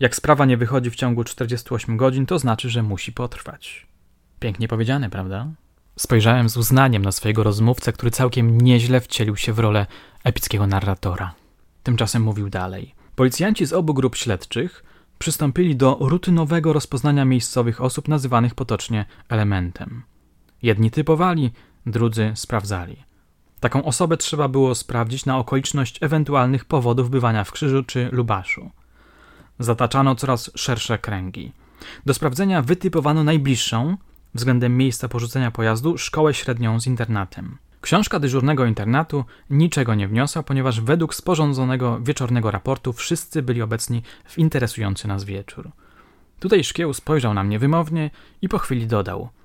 jak 0.00 0.16
sprawa 0.16 0.44
nie 0.44 0.56
wychodzi 0.56 0.90
w 0.90 0.96
ciągu 0.96 1.24
48 1.24 1.96
godzin, 1.96 2.26
to 2.26 2.38
znaczy, 2.38 2.70
że 2.70 2.82
musi 2.82 3.12
potrwać. 3.12 3.86
Pięknie 4.40 4.68
powiedziane, 4.68 5.10
prawda? 5.10 5.46
Spojrzałem 5.96 6.48
z 6.48 6.56
uznaniem 6.56 7.02
na 7.02 7.12
swojego 7.12 7.42
rozmówcę, 7.42 7.92
który 7.92 8.10
całkiem 8.10 8.60
nieźle 8.60 9.00
wcielił 9.00 9.36
się 9.36 9.52
w 9.52 9.58
rolę 9.58 9.86
epickiego 10.24 10.66
narratora. 10.66 11.34
Tymczasem 11.82 12.22
mówił 12.22 12.50
dalej. 12.50 12.94
Policjanci 13.14 13.66
z 13.66 13.72
obu 13.72 13.94
grup 13.94 14.16
śledczych 14.16 14.84
przystąpili 15.18 15.76
do 15.76 15.96
rutynowego 16.00 16.72
rozpoznania 16.72 17.24
miejscowych 17.24 17.80
osób 17.80 18.08
nazywanych 18.08 18.54
potocznie 18.54 19.04
elementem. 19.28 20.02
Jedni 20.62 20.90
typowali, 20.90 21.52
drudzy 21.86 22.32
sprawdzali. 22.34 22.96
Taką 23.60 23.84
osobę 23.84 24.16
trzeba 24.16 24.48
było 24.48 24.74
sprawdzić 24.74 25.26
na 25.26 25.38
okoliczność 25.38 26.02
ewentualnych 26.02 26.64
powodów 26.64 27.10
bywania 27.10 27.44
w 27.44 27.52
Krzyżu 27.52 27.82
czy 27.82 28.08
Lubaszu. 28.12 28.70
Zataczano 29.58 30.14
coraz 30.14 30.50
szersze 30.54 30.98
kręgi. 30.98 31.52
Do 32.06 32.14
sprawdzenia 32.14 32.62
wytypowano 32.62 33.24
najbliższą, 33.24 33.96
względem 34.34 34.76
miejsca 34.76 35.08
porzucenia 35.08 35.50
pojazdu, 35.50 35.98
szkołę 35.98 36.34
średnią 36.34 36.80
z 36.80 36.86
internatem. 36.86 37.58
Książka 37.80 38.18
dyżurnego 38.18 38.66
internatu 38.66 39.24
niczego 39.50 39.94
nie 39.94 40.08
wniosła, 40.08 40.42
ponieważ 40.42 40.80
według 40.80 41.14
sporządzonego 41.14 42.00
wieczornego 42.00 42.50
raportu 42.50 42.92
wszyscy 42.92 43.42
byli 43.42 43.62
obecni 43.62 44.02
w 44.24 44.38
interesujący 44.38 45.08
nas 45.08 45.24
wieczór. 45.24 45.70
Tutaj 46.40 46.64
szkieł 46.64 46.94
spojrzał 46.94 47.34
na 47.34 47.44
mnie 47.44 47.58
wymownie 47.58 48.10
i 48.42 48.48
po 48.48 48.58
chwili 48.58 48.86
dodał– 48.86 49.28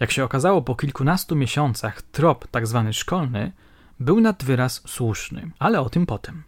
jak 0.00 0.10
się 0.10 0.24
okazało 0.24 0.62
po 0.62 0.74
kilkunastu 0.74 1.36
miesiącach, 1.36 2.02
trop 2.02 2.46
tak 2.50 2.66
zwany 2.66 2.92
szkolny 2.92 3.52
był 4.00 4.20
nad 4.20 4.44
wyraz 4.44 4.82
słuszny, 4.86 5.50
ale 5.58 5.80
o 5.80 5.90
tym 5.90 6.06
potem. 6.06 6.42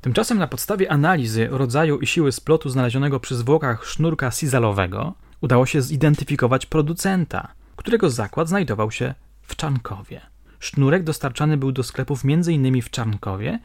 Tymczasem 0.00 0.38
na 0.38 0.46
podstawie 0.46 0.92
analizy 0.92 1.48
rodzaju 1.50 1.98
i 1.98 2.06
siły 2.06 2.32
splotu 2.32 2.70
znalezionego 2.70 3.20
przy 3.20 3.36
zwłokach 3.36 3.86
sznurka 3.86 4.30
sizalowego 4.30 5.14
udało 5.40 5.66
się 5.66 5.82
zidentyfikować 5.82 6.66
producenta, 6.66 7.48
którego 7.76 8.10
zakład 8.10 8.48
znajdował 8.48 8.90
się 8.90 9.14
w 9.42 9.56
Czarnkowie. 9.56 10.20
Sznurek 10.60 11.04
dostarczany 11.04 11.56
był 11.56 11.72
do 11.72 11.82
sklepów 11.82 12.22
m.in. 12.24 12.82
w 12.82 12.90
Czarnkowie 12.90 13.58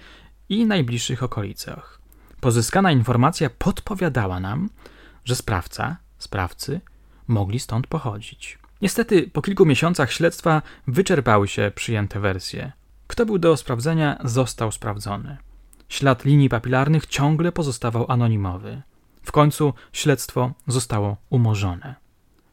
i 0.50 0.65
najbliższych 0.65 1.24
okolicach. 1.24 2.00
Pozyskana 2.41 2.91
informacja 2.91 3.50
podpowiadała 3.50 4.39
nam, 4.39 4.70
że 5.25 5.36
sprawca, 5.36 5.98
sprawcy 6.17 6.82
mogli 7.27 7.60
stąd 7.60 7.88
pochodzić. 7.88 8.60
Niestety, 8.83 9.29
po 9.33 9.41
kilku 9.41 9.65
miesiącach 9.65 10.11
śledztwa 10.11 10.61
wyczerpały 10.87 11.47
się 11.47 11.71
przyjęte 11.75 12.19
wersje. 12.19 12.71
Kto 13.07 13.25
był 13.25 13.39
do 13.39 13.57
sprawdzenia, 13.57 14.19
został 14.23 14.71
sprawdzony. 14.71 15.37
Ślad 15.89 16.25
linii 16.25 16.49
papilarnych 16.49 17.05
ciągle 17.05 17.51
pozostawał 17.51 18.11
anonimowy. 18.11 18.81
W 19.21 19.31
końcu 19.31 19.73
śledztwo 19.93 20.51
zostało 20.67 21.17
umorzone. 21.29 21.95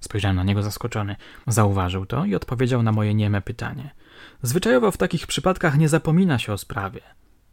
Spojrzałem 0.00 0.36
na 0.36 0.42
niego 0.42 0.62
zaskoczony. 0.62 1.16
Zauważył 1.46 2.06
to 2.06 2.24
i 2.24 2.34
odpowiedział 2.34 2.82
na 2.82 2.92
moje 2.92 3.14
nieme 3.14 3.42
pytanie. 3.42 3.90
Zwyczajowo 4.42 4.90
w 4.90 4.96
takich 4.96 5.26
przypadkach 5.26 5.78
nie 5.78 5.88
zapomina 5.88 6.38
się 6.38 6.52
o 6.52 6.58
sprawie. 6.58 7.00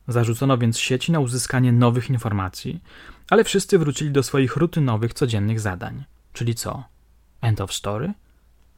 Zarzucono 0.07 0.57
więc 0.57 0.79
sieci 0.79 1.11
na 1.11 1.19
uzyskanie 1.19 1.71
nowych 1.71 2.09
informacji, 2.09 2.83
ale 3.29 3.43
wszyscy 3.43 3.79
wrócili 3.79 4.11
do 4.11 4.23
swoich 4.23 4.55
rutynowych, 4.55 5.13
codziennych 5.13 5.59
zadań. 5.59 6.03
Czyli 6.33 6.55
co? 6.55 6.83
End 7.41 7.61
of 7.61 7.73
story? 7.73 8.13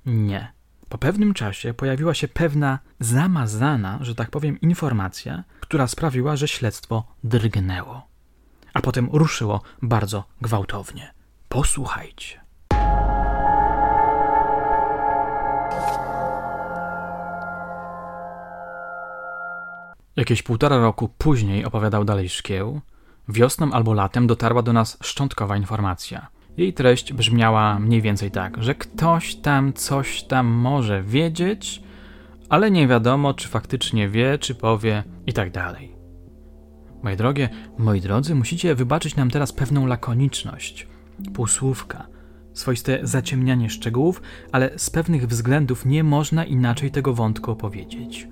Nie. 0.06 0.54
Po 0.90 0.98
pewnym 0.98 1.34
czasie 1.34 1.74
pojawiła 1.74 2.14
się 2.14 2.28
pewna 2.28 2.80
zamazana, 3.00 3.98
że 4.02 4.16
tak 4.16 4.30
powiem, 4.30 4.62
informacja, 4.62 5.44
która 5.60 5.88
sprawiła, 5.88 6.36
że 6.36 6.48
śledztwo 6.48 7.04
drgnęło. 7.24 8.08
A 8.74 8.82
potem 8.82 9.10
ruszyło 9.14 9.62
bardzo 9.82 10.24
gwałtownie. 10.42 11.14
Posłuchajcie. 11.50 12.42
Jakieś 20.16 20.44
półtora 20.44 20.78
roku 20.78 21.10
później, 21.18 21.66
opowiadał 21.66 22.06
dalej 22.06 22.30
Szkieł, 22.30 22.82
wiosną 23.28 23.72
albo 23.72 23.94
latem 23.94 24.28
dotarła 24.28 24.62
do 24.62 24.74
nas 24.74 24.98
szczątkowa 25.02 25.58
informacja– 25.58 26.28
jej 26.60 26.74
treść 26.74 27.14
brzmiała 27.14 27.80
mniej 27.80 28.02
więcej 28.02 28.32
tak, 28.32 28.64
że 28.64 28.76
ktoś 28.76 29.36
tam 29.36 29.74
coś 29.74 30.24
tam 30.24 30.48
może 30.48 31.04
wiedzieć, 31.04 31.84
ale 32.50 32.72
nie 32.72 32.88
wiadomo, 32.88 33.34
czy 33.34 33.48
faktycznie 33.48 34.10
wie, 34.10 34.38
czy 34.38 34.56
powie 34.56 35.04
i 35.28 35.34
tak 35.34 35.52
dalej. 35.52 35.96
Moje 37.04 37.16
drogie, 37.16 37.50
moi 37.78 38.02
drodzy, 38.02 38.36
musicie 38.36 38.76
wybaczyć 38.76 39.16
nam 39.16 39.30
teraz 39.30 39.54
pewną 39.54 39.86
lakoniczność, 39.86 40.88
półsłówka, 41.34 42.08
swoiste 42.54 43.00
zaciemnianie 43.04 43.70
szczegółów, 43.70 44.22
ale 44.52 44.70
z 44.80 44.90
pewnych 44.90 45.28
względów 45.28 45.86
nie 45.86 46.04
można 46.04 46.46
inaczej 46.46 46.92
tego 46.92 47.14
wątku 47.14 47.52
opowiedzieć. 47.52 48.28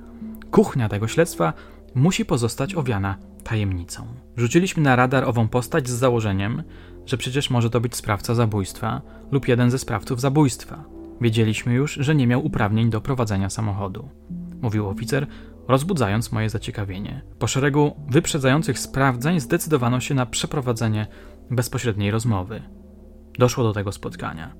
Kuchnia 0.51 0.89
tego 0.89 1.07
śledztwa 1.07 1.53
musi 1.95 2.25
pozostać 2.25 2.75
owiana 2.75 3.17
tajemnicą. 3.43 4.07
Rzuciliśmy 4.37 4.83
na 4.83 4.95
radar 4.95 5.23
ową 5.29 5.47
postać 5.47 5.89
z 5.89 5.91
założeniem, 5.91 6.63
że 7.05 7.17
przecież 7.17 7.49
może 7.49 7.69
to 7.69 7.81
być 7.81 7.95
sprawca 7.95 8.35
zabójstwa 8.35 9.01
lub 9.31 9.47
jeden 9.47 9.71
ze 9.71 9.79
sprawców 9.79 10.21
zabójstwa. 10.21 10.83
Wiedzieliśmy 11.21 11.73
już, 11.73 11.93
że 11.93 12.15
nie 12.15 12.27
miał 12.27 12.45
uprawnień 12.45 12.89
do 12.89 13.01
prowadzenia 13.01 13.49
samochodu. 13.49 14.09
Mówił 14.61 14.89
oficer, 14.89 15.27
rozbudzając 15.67 16.31
moje 16.31 16.49
zaciekawienie. 16.49 17.21
Po 17.39 17.47
szeregu 17.47 17.95
wyprzedzających 18.09 18.79
sprawdzeń 18.79 19.39
zdecydowano 19.39 19.99
się 19.99 20.15
na 20.15 20.25
przeprowadzenie 20.25 21.07
bezpośredniej 21.51 22.11
rozmowy. 22.11 22.61
Doszło 23.39 23.63
do 23.63 23.73
tego 23.73 23.91
spotkania. 23.91 24.55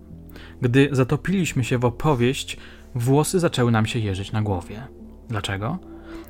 Gdy 0.62 0.90
zatopiliśmy 0.92 1.64
się 1.64 1.78
w 1.78 1.86
opowieść, 1.86 2.58
włosy 2.96 3.40
zaczęły 3.40 3.72
nam 3.72 3.86
się 3.86 4.00
jeżyć 4.00 4.32
na 4.32 4.42
głowie. 4.42 4.88
Dlaczego? 5.30 5.80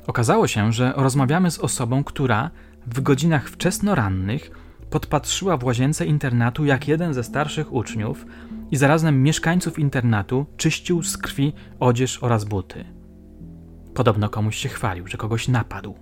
Okazało 0.08 0.46
się, 0.46 0.72
że 0.72 0.92
rozmawiamy 0.96 1.50
z 1.50 1.58
osobą, 1.58 2.04
która 2.04 2.50
w 2.86 3.00
godzinach 3.00 3.48
wczesnorannych 3.48 4.50
podpatrzyła 4.90 5.56
w 5.56 5.64
łazience 5.64 6.06
internatu, 6.06 6.64
jak 6.64 6.88
jeden 6.88 7.14
ze 7.14 7.24
starszych 7.24 7.72
uczniów 7.72 8.26
i 8.70 8.76
zarazem 8.76 9.22
mieszkańców 9.22 9.78
internatu 9.78 10.46
czyścił 10.56 11.02
z 11.02 11.18
krwi 11.18 11.52
odzież 11.80 12.22
oraz 12.22 12.44
buty. 12.44 12.84
Podobno 13.94 14.28
komuś 14.28 14.56
się 14.56 14.68
chwalił, 14.68 15.06
że 15.06 15.16
kogoś 15.16 15.48
napadł. 15.48 15.94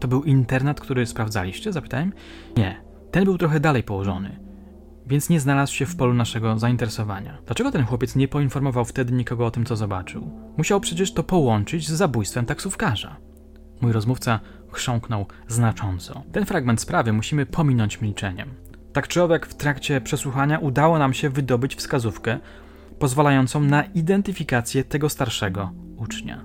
To 0.00 0.08
był 0.08 0.24
internat, 0.24 0.80
który 0.80 1.06
sprawdzaliście? 1.06 1.72
Zapytałem. 1.72 2.12
Nie, 2.56 2.82
ten 3.10 3.24
był 3.24 3.38
trochę 3.38 3.60
dalej 3.60 3.82
położony, 3.82 4.40
więc 5.06 5.28
nie 5.28 5.40
znalazł 5.40 5.74
się 5.74 5.86
w 5.86 5.96
polu 5.96 6.14
naszego 6.14 6.58
zainteresowania. 6.58 7.38
Dlaczego 7.46 7.72
ten 7.72 7.84
chłopiec 7.84 8.16
nie 8.16 8.28
poinformował 8.28 8.84
wtedy 8.84 9.12
nikogo 9.12 9.46
o 9.46 9.50
tym, 9.50 9.64
co 9.64 9.76
zobaczył? 9.76 10.30
Musiał 10.56 10.80
przecież 10.80 11.12
to 11.12 11.22
połączyć 11.22 11.88
z 11.88 11.92
zabójstwem 11.92 12.46
taksówkarza. 12.46 13.25
Mój 13.80 13.92
rozmówca 13.92 14.40
chrząknął 14.72 15.26
znacząco. 15.48 16.22
Ten 16.32 16.46
fragment 16.46 16.80
sprawy 16.80 17.12
musimy 17.12 17.46
pominąć 17.46 18.00
milczeniem. 18.00 18.54
Tak 18.92 19.08
czy 19.08 19.22
owak, 19.22 19.46
w 19.46 19.54
trakcie 19.54 20.00
przesłuchania 20.00 20.58
udało 20.58 20.98
nam 20.98 21.14
się 21.14 21.30
wydobyć 21.30 21.76
wskazówkę 21.76 22.38
pozwalającą 22.98 23.60
na 23.60 23.84
identyfikację 23.84 24.84
tego 24.84 25.08
starszego 25.08 25.72
ucznia. 25.96 26.44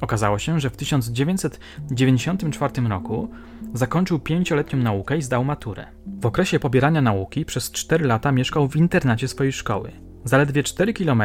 Okazało 0.00 0.38
się, 0.38 0.60
że 0.60 0.70
w 0.70 0.76
1994 0.76 2.88
roku 2.88 3.30
zakończył 3.74 4.18
pięcioletnią 4.18 4.78
naukę 4.78 5.18
i 5.18 5.22
zdał 5.22 5.44
maturę. 5.44 5.86
W 6.20 6.26
okresie 6.26 6.60
pobierania 6.60 7.02
nauki 7.02 7.44
przez 7.44 7.70
4 7.70 8.06
lata 8.06 8.32
mieszkał 8.32 8.68
w 8.68 8.76
internacie 8.76 9.28
swojej 9.28 9.52
szkoły, 9.52 9.92
zaledwie 10.24 10.62
4 10.62 10.94
km 10.94 11.22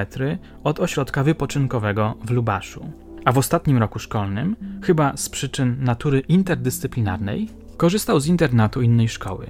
od 0.63 0.79
ośrodka 0.79 1.23
wypoczynkowego 1.23 2.17
w 2.25 2.31
Lubaszu. 2.31 3.04
A 3.25 3.31
w 3.31 3.37
ostatnim 3.37 3.77
roku 3.77 3.99
szkolnym, 3.99 4.55
chyba 4.83 5.17
z 5.17 5.29
przyczyn 5.29 5.77
natury 5.79 6.19
interdyscyplinarnej, 6.19 7.49
korzystał 7.77 8.19
z 8.19 8.27
internatu 8.27 8.81
innej 8.81 9.09
szkoły. 9.09 9.49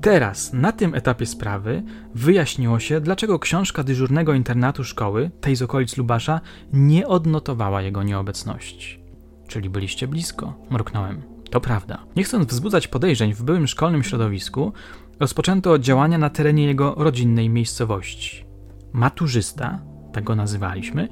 Teraz, 0.00 0.52
na 0.52 0.72
tym 0.72 0.94
etapie 0.94 1.26
sprawy, 1.26 1.82
wyjaśniło 2.14 2.78
się, 2.78 3.00
dlaczego 3.00 3.38
książka 3.38 3.82
dyżurnego 3.82 4.34
internatu 4.34 4.84
szkoły, 4.84 5.30
tej 5.40 5.56
z 5.56 5.62
okolic 5.62 5.96
Lubasza, 5.96 6.40
nie 6.72 7.08
odnotowała 7.08 7.82
jego 7.82 8.02
nieobecności. 8.02 9.00
Czyli 9.48 9.70
byliście 9.70 10.08
blisko, 10.08 10.66
mruknąłem. 10.70 11.22
To 11.50 11.60
prawda. 11.60 12.04
Nie 12.16 12.24
chcąc 12.24 12.48
wzbudzać 12.48 12.88
podejrzeń 12.88 13.34
w 13.34 13.42
byłym 13.42 13.66
szkolnym 13.66 14.02
środowisku, 14.02 14.72
rozpoczęto 15.20 15.78
działania 15.78 16.18
na 16.18 16.30
terenie 16.30 16.66
jego 16.66 16.94
rodzinnej 16.94 17.50
miejscowości. 17.50 18.44
Maturzysta, 18.92 19.80
tak 20.12 20.24
go 20.24 20.36
nazywaliśmy, 20.36 21.08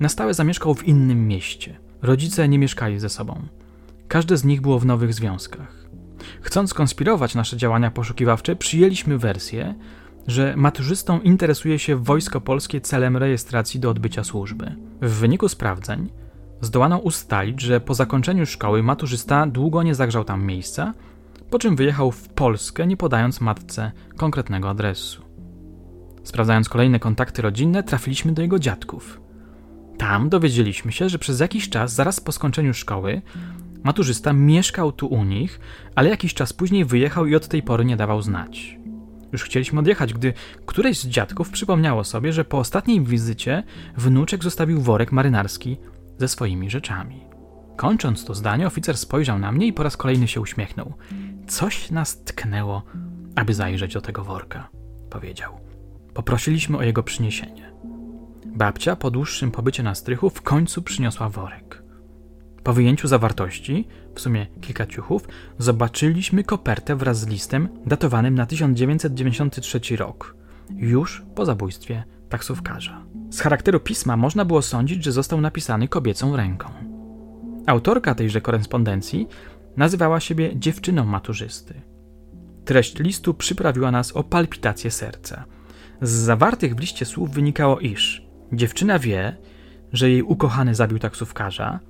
na 0.00 0.08
stałe 0.08 0.34
zamieszkał 0.34 0.74
w 0.74 0.88
innym 0.88 1.28
mieście. 1.28 1.80
Rodzice 2.02 2.48
nie 2.48 2.58
mieszkali 2.58 3.00
ze 3.00 3.08
sobą. 3.08 3.42
Każde 4.08 4.36
z 4.36 4.44
nich 4.44 4.60
było 4.60 4.78
w 4.78 4.86
nowych 4.86 5.14
związkach. 5.14 5.86
Chcąc 6.40 6.74
konspirować 6.74 7.34
nasze 7.34 7.56
działania 7.56 7.90
poszukiwawcze, 7.90 8.56
przyjęliśmy 8.56 9.18
wersję, 9.18 9.74
że 10.26 10.54
maturzystą 10.56 11.20
interesuje 11.20 11.78
się 11.78 11.96
Wojsko 11.96 12.40
Polskie 12.40 12.80
celem 12.80 13.16
rejestracji 13.16 13.80
do 13.80 13.90
odbycia 13.90 14.24
służby. 14.24 14.76
W 15.02 15.10
wyniku 15.10 15.48
sprawdzeń 15.48 16.10
zdołano 16.60 16.98
ustalić, 16.98 17.60
że 17.60 17.80
po 17.80 17.94
zakończeniu 17.94 18.46
szkoły 18.46 18.82
maturzysta 18.82 19.46
długo 19.46 19.82
nie 19.82 19.94
zagrzał 19.94 20.24
tam 20.24 20.44
miejsca, 20.44 20.94
po 21.50 21.58
czym 21.58 21.76
wyjechał 21.76 22.12
w 22.12 22.28
Polskę, 22.28 22.86
nie 22.86 22.96
podając 22.96 23.40
matce 23.40 23.92
konkretnego 24.16 24.70
adresu. 24.70 25.31
Sprawdzając 26.24 26.68
kolejne 26.68 26.98
kontakty 26.98 27.42
rodzinne, 27.42 27.82
trafiliśmy 27.82 28.32
do 28.32 28.42
jego 28.42 28.58
dziadków. 28.58 29.20
Tam 29.98 30.28
dowiedzieliśmy 30.28 30.92
się, 30.92 31.08
że 31.08 31.18
przez 31.18 31.40
jakiś 31.40 31.68
czas, 31.68 31.94
zaraz 31.94 32.20
po 32.20 32.32
skończeniu 32.32 32.74
szkoły, 32.74 33.22
Maturzysta 33.84 34.32
mieszkał 34.32 34.92
tu 34.92 35.06
u 35.06 35.24
nich, 35.24 35.60
ale 35.94 36.10
jakiś 36.10 36.34
czas 36.34 36.52
później 36.52 36.84
wyjechał 36.84 37.26
i 37.26 37.34
od 37.34 37.48
tej 37.48 37.62
pory 37.62 37.84
nie 37.84 37.96
dawał 37.96 38.22
znać. 38.22 38.78
Już 39.32 39.44
chcieliśmy 39.44 39.80
odjechać, 39.80 40.14
gdy 40.14 40.32
któreś 40.66 41.00
z 41.00 41.06
dziadków 41.06 41.50
przypomniało 41.50 42.04
sobie, 42.04 42.32
że 42.32 42.44
po 42.44 42.58
ostatniej 42.58 43.00
wizycie 43.00 43.62
wnuczek 43.96 44.44
zostawił 44.44 44.80
worek 44.80 45.12
marynarski 45.12 45.76
ze 46.18 46.28
swoimi 46.28 46.70
rzeczami. 46.70 47.24
Kończąc 47.76 48.24
to 48.24 48.34
zdanie, 48.34 48.66
oficer 48.66 48.96
spojrzał 48.96 49.38
na 49.38 49.52
mnie 49.52 49.66
i 49.66 49.72
po 49.72 49.82
raz 49.82 49.96
kolejny 49.96 50.28
się 50.28 50.40
uśmiechnął. 50.40 50.94
Coś 51.46 51.90
nas 51.90 52.24
tknęło, 52.24 52.82
aby 53.36 53.54
zajrzeć 53.54 53.94
do 53.94 54.00
tego 54.00 54.24
worka, 54.24 54.68
powiedział. 55.10 55.71
Poprosiliśmy 56.14 56.78
o 56.78 56.82
jego 56.82 57.02
przyniesienie. 57.02 57.72
Babcia 58.46 58.96
po 58.96 59.10
dłuższym 59.10 59.50
pobycie 59.50 59.82
na 59.82 59.94
strychu 59.94 60.30
w 60.30 60.42
końcu 60.42 60.82
przyniosła 60.82 61.28
worek. 61.28 61.82
Po 62.62 62.72
wyjęciu 62.72 63.08
zawartości, 63.08 63.88
w 64.14 64.20
sumie 64.20 64.46
kilka 64.60 64.86
ciuchów, 64.86 65.28
zobaczyliśmy 65.58 66.44
kopertę 66.44 66.96
wraz 66.96 67.20
z 67.20 67.26
listem 67.26 67.68
datowanym 67.86 68.34
na 68.34 68.46
1993 68.46 69.96
rok, 69.96 70.36
już 70.76 71.22
po 71.34 71.46
zabójstwie 71.46 72.04
taksówkarza. 72.28 73.04
Z 73.30 73.40
charakteru 73.40 73.80
pisma 73.80 74.16
można 74.16 74.44
było 74.44 74.62
sądzić, 74.62 75.04
że 75.04 75.12
został 75.12 75.40
napisany 75.40 75.88
kobiecą 75.88 76.36
ręką. 76.36 76.68
Autorka 77.66 78.14
tejże 78.14 78.40
korespondencji 78.40 79.28
nazywała 79.76 80.20
siebie 80.20 80.52
dziewczyną 80.56 81.04
maturzysty. 81.04 81.82
Treść 82.64 82.98
listu 82.98 83.34
przyprawiła 83.34 83.90
nas 83.90 84.12
o 84.12 84.24
palpitację 84.24 84.90
serca. 84.90 85.44
Z 86.02 86.10
zawartych 86.10 86.74
w 86.74 86.80
liście 86.80 87.04
słów 87.04 87.30
wynikało, 87.30 87.80
iż 87.80 88.26
dziewczyna 88.52 88.98
wie, 88.98 89.36
że 89.92 90.10
jej 90.10 90.22
ukochany 90.22 90.74
zabił 90.74 90.98
taksówkarza, 90.98 91.80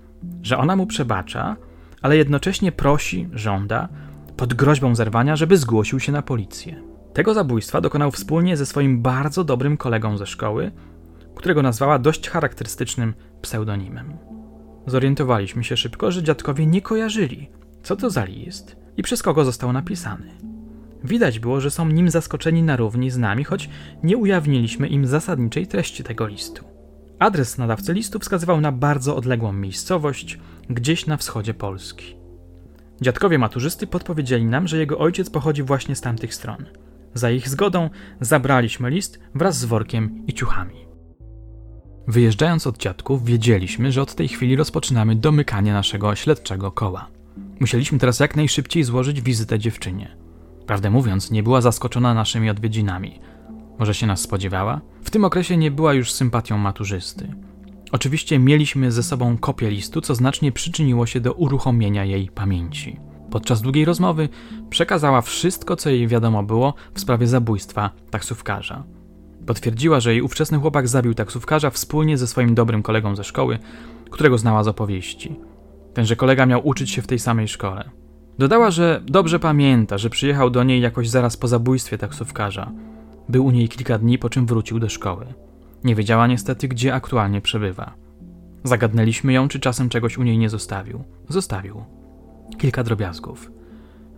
że 0.43 0.59
ona 0.59 0.77
mu 0.77 0.87
przebacza, 0.87 1.57
ale 2.03 2.17
jednocześnie 2.17 2.73
prosi, 2.73 3.29
żąda, 3.33 3.89
pod 4.37 4.55
groźbą 4.55 4.95
zerwania, 4.95 5.37
żeby 5.37 5.57
zgłosił 5.57 6.01
się 6.01 6.13
na 6.13 6.23
policję. 6.23 6.83
Tego 7.13 7.35
zabójstwa 7.35 7.81
dokonał 7.81 8.11
wspólnie 8.11 8.57
ze 8.57 8.67
swoim 8.67 9.03
bardzo 9.03 9.45
dobrym 9.45 9.77
kolegą 9.77 10.19
ze 10.19 10.27
szkoły, 10.27 10.73
którego 11.35 11.63
nazwała 11.63 11.99
dość 11.99 12.29
charakterystycznym 12.29 13.15
pseudonimem. 13.43 14.19
Zorientowaliśmy 14.87 15.65
się 15.65 15.77
szybko, 15.77 16.11
że 16.11 16.23
dziadkowie 16.23 16.67
nie 16.67 16.83
kojarzyli, 16.83 17.51
co 17.83 17.97
to 17.97 18.11
za 18.11 18.25
list 18.25 18.77
i 18.97 19.03
przez 19.03 19.23
kogo 19.23 19.45
został 19.45 19.73
napisany. 19.73 20.52
Widać 21.05 21.39
było, 21.39 21.61
że 21.61 21.71
są 21.71 21.89
nim 21.89 22.11
zaskoczeni 22.11 22.63
na 22.63 22.77
równi 22.77 23.11
z 23.11 23.19
nami, 23.19 23.45
choć 23.45 23.69
nie 24.03 24.17
ujawniliśmy 24.17 24.89
im 24.89 25.07
zasadniczej 25.07 25.67
treści 25.67 26.05
tego 26.05 26.27
listu. 26.27 26.65
Adres 27.19 27.59
nadawcy 27.59 27.93
listu 27.93 28.19
wskazywał 28.19 28.61
na 28.61 28.73
bardzo 28.73 29.17
odległą 29.17 29.53
miejscowość, 29.53 30.39
gdzieś 30.71 31.07
na 31.07 31.17
wschodzie 31.17 31.55
Polski. 31.55 32.17
Dziadkowie 33.01 33.39
maturzysty 33.39 33.87
podpowiedzieli 33.87 34.45
nam, 34.45 34.69
że 34.69 34.79
jego 34.79 34.99
ojciec 34.99 35.31
pochodzi 35.31 35.63
właśnie 35.63 35.97
z 35.97 36.01
tamtych 36.01 36.35
stron. 36.35 36.67
Za 37.15 37.31
ich 37.31 37.49
zgodą 37.49 37.91
zabraliśmy 38.21 38.91
list 38.91 39.21
wraz 39.35 39.59
z 39.59 39.65
workiem 39.65 40.27
i 40.27 40.33
ciuchami. 40.33 40.87
Wyjeżdżając 42.09 42.67
od 42.67 42.79
dziadków, 42.79 43.25
wiedzieliśmy, 43.25 43.93
że 43.93 44.03
od 44.03 44.15
tej 44.15 44.29
chwili 44.29 44.57
rozpoczynamy 44.57 45.17
domykanie 45.17 45.73
naszego 45.73 46.15
śledczego 46.15 46.71
koła. 46.71 47.09
Musieliśmy 47.61 47.99
teraz 47.99 48.21
jak 48.21 48.37
najszybciej 48.37 48.85
złożyć 48.85 49.23
wizytę 49.23 49.59
dziewczynie. 49.59 50.17
Prawdę 50.67 50.91
mówiąc, 50.91 51.31
nie 51.31 51.43
była 51.43 51.61
zaskoczona 51.61 52.15
naszymi 52.15 52.51
odwiedzinami– 52.51 53.19
może 53.79 53.95
się 53.95 54.07
nas 54.07 54.21
spodziewała? 54.21 54.81
W 55.03 55.11
tym 55.11 55.25
okresie 55.25 55.57
nie 55.57 55.71
była 55.71 55.95
już 55.95 56.13
sympatią 56.13 56.59
maturzysty. 56.59 57.35
Oczywiście 57.93 58.39
mieliśmy 58.39 58.93
ze 58.93 59.03
sobą 59.03 59.39
kopię 59.39 59.71
listu, 59.71 60.01
co 60.01 60.15
znacznie 60.15 60.53
przyczyniło 60.53 61.07
się 61.07 61.21
do 61.21 61.33
uruchomienia 61.33 62.05
jej 62.05 62.29
pamięci. 62.29 63.01
Podczas 63.31 63.63
długiej 63.63 63.85
rozmowy 63.85 64.29
przekazała 64.71 65.23
wszystko, 65.23 65.77
co 65.77 65.91
jej 65.91 66.09
wiadomo 66.09 66.43
było 66.43 66.75
w 66.95 67.01
sprawie 67.01 67.27
zabójstwa 67.27 67.91
taksówkarza. 68.11 68.85
Potwierdziła, 69.47 70.01
że 70.01 70.13
jej 70.13 70.23
ówczesny 70.23 70.59
chłopak 70.59 70.89
zabił 70.89 71.15
taksówkarza 71.15 71.71
wspólnie 71.71 72.19
ze 72.19 72.27
swoim 72.27 72.55
dobrym 72.55 72.83
kolegą 72.83 73.17
ze 73.17 73.25
szkoły, 73.25 73.59
którego 74.11 74.39
znała 74.39 74.65
z 74.65 74.69
opowieści. 74.69 75.37
Tenże 75.95 76.17
kolega 76.17 76.47
miał 76.47 76.69
uczyć 76.69 76.91
się 76.91 77.03
w 77.03 77.07
tej 77.07 77.19
samej 77.19 77.49
szkole. 77.49 77.91
Dodała, 78.43 78.71
że 78.71 79.01
dobrze 79.07 79.39
pamięta, 79.39 79.99
że 79.99 80.11
przyjechał 80.11 80.51
do 80.51 80.65
niej 80.65 80.81
jakoś 80.81 81.09
zaraz 81.09 81.37
po 81.37 81.49
zabójstwie 81.49 81.99
taksówkarza 81.99 82.73
był 83.29 83.47
u 83.47 83.51
niej 83.51 83.69
kilka 83.69 83.99
dni, 83.99 84.19
po 84.19 84.31
czym 84.31 84.47
wrócił 84.47 84.79
do 84.79 84.89
szkoły. 84.89 85.27
Nie 85.85 85.95
wiedziała 85.95 86.27
niestety, 86.27 86.69
gdzie 86.69 86.95
aktualnie 86.95 87.41
przebywa. 87.41 87.95
Zagadnęliśmy 88.65 89.33
ją, 89.33 89.49
czy 89.49 89.61
czasem 89.61 89.89
czegoś 89.89 90.19
u 90.19 90.23
niej 90.23 90.39
nie 90.39 90.49
zostawił. 90.49 91.05
Zostawił. 91.29 91.85
Kilka 92.59 92.85
drobiazgów. 92.85 93.51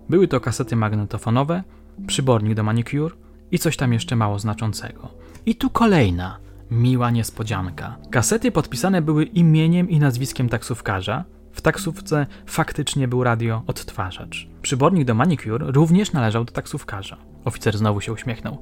Były 0.09 0.29
to 0.29 0.41
kasety 0.41 0.77
magnetofonowe, 0.77 1.63
przybornik 2.07 2.55
do 2.55 2.63
manicure 2.63 3.15
i 3.51 3.59
coś 3.59 3.77
tam 3.77 3.93
jeszcze 3.93 4.17
mało 4.17 4.39
znaczącego. 4.39 5.09
I 5.47 5.57
tu 5.57 5.71
kolejna, 5.71 6.39
miła 6.71 7.11
niespodzianka. 7.11 7.97
Kasety 8.11 8.53
podpisane 8.53 9.03
były 9.03 9.25
imieniem 9.25 9.91
i 9.91 9.99
nazwiskiem 9.99 10.49
taksówkarza, 10.49 11.25
W 11.55 11.61
taksówce 11.61 12.27
faktycznie 12.47 13.09
był 13.09 13.25
radio 13.25 13.62
odtwarzacz. 13.67 14.49
Przybornik 14.62 15.05
do 15.05 15.14
manicure 15.14 15.73
również 15.73 16.12
należał 16.12 16.45
do 16.45 16.53
taksówkarza. 16.53 17.17
Oficer 17.45 17.79
znowu 17.79 18.01
się 18.01 18.12
uśmiechnął. 18.12 18.59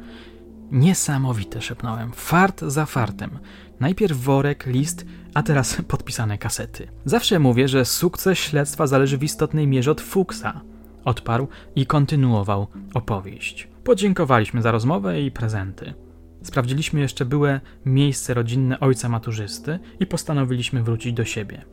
Niesamowite, 0.70 1.62
szepnąłem. 1.62 2.12
Fart 2.12 2.60
za 2.60 2.86
fartem. 2.86 3.38
Najpierw 3.80 4.18
worek, 4.18 4.66
list, 4.66 5.06
a 5.34 5.42
teraz 5.42 5.76
podpisane 5.88 6.38
kasety. 6.38 6.88
Zawsze 7.04 7.38
mówię, 7.38 7.68
że 7.68 7.84
sukces 7.84 8.38
śledztwa 8.38 8.86
zależy 8.86 9.18
w 9.18 9.24
istotnej 9.24 9.66
mierze 9.66 9.90
od 9.90 10.00
Fuchsa. 10.00 10.60
Odparł 11.04 11.48
i 11.76 11.86
kontynuował 11.86 12.66
opowieść. 12.94 13.68
Podziękowaliśmy 13.84 14.62
za 14.62 14.72
rozmowę 14.72 15.22
i 15.22 15.30
prezenty. 15.30 15.94
Sprawdziliśmy 16.42 17.00
jeszcze 17.00 17.24
byłe 17.24 17.60
miejsce 17.84 18.34
rodzinne 18.34 18.80
ojca 18.80 19.08
maturzysty 19.08 19.78
i 20.00 20.06
postanowiliśmy 20.06 20.82
wrócić 20.82 21.12
do 21.12 21.24
siebie. 21.24 21.64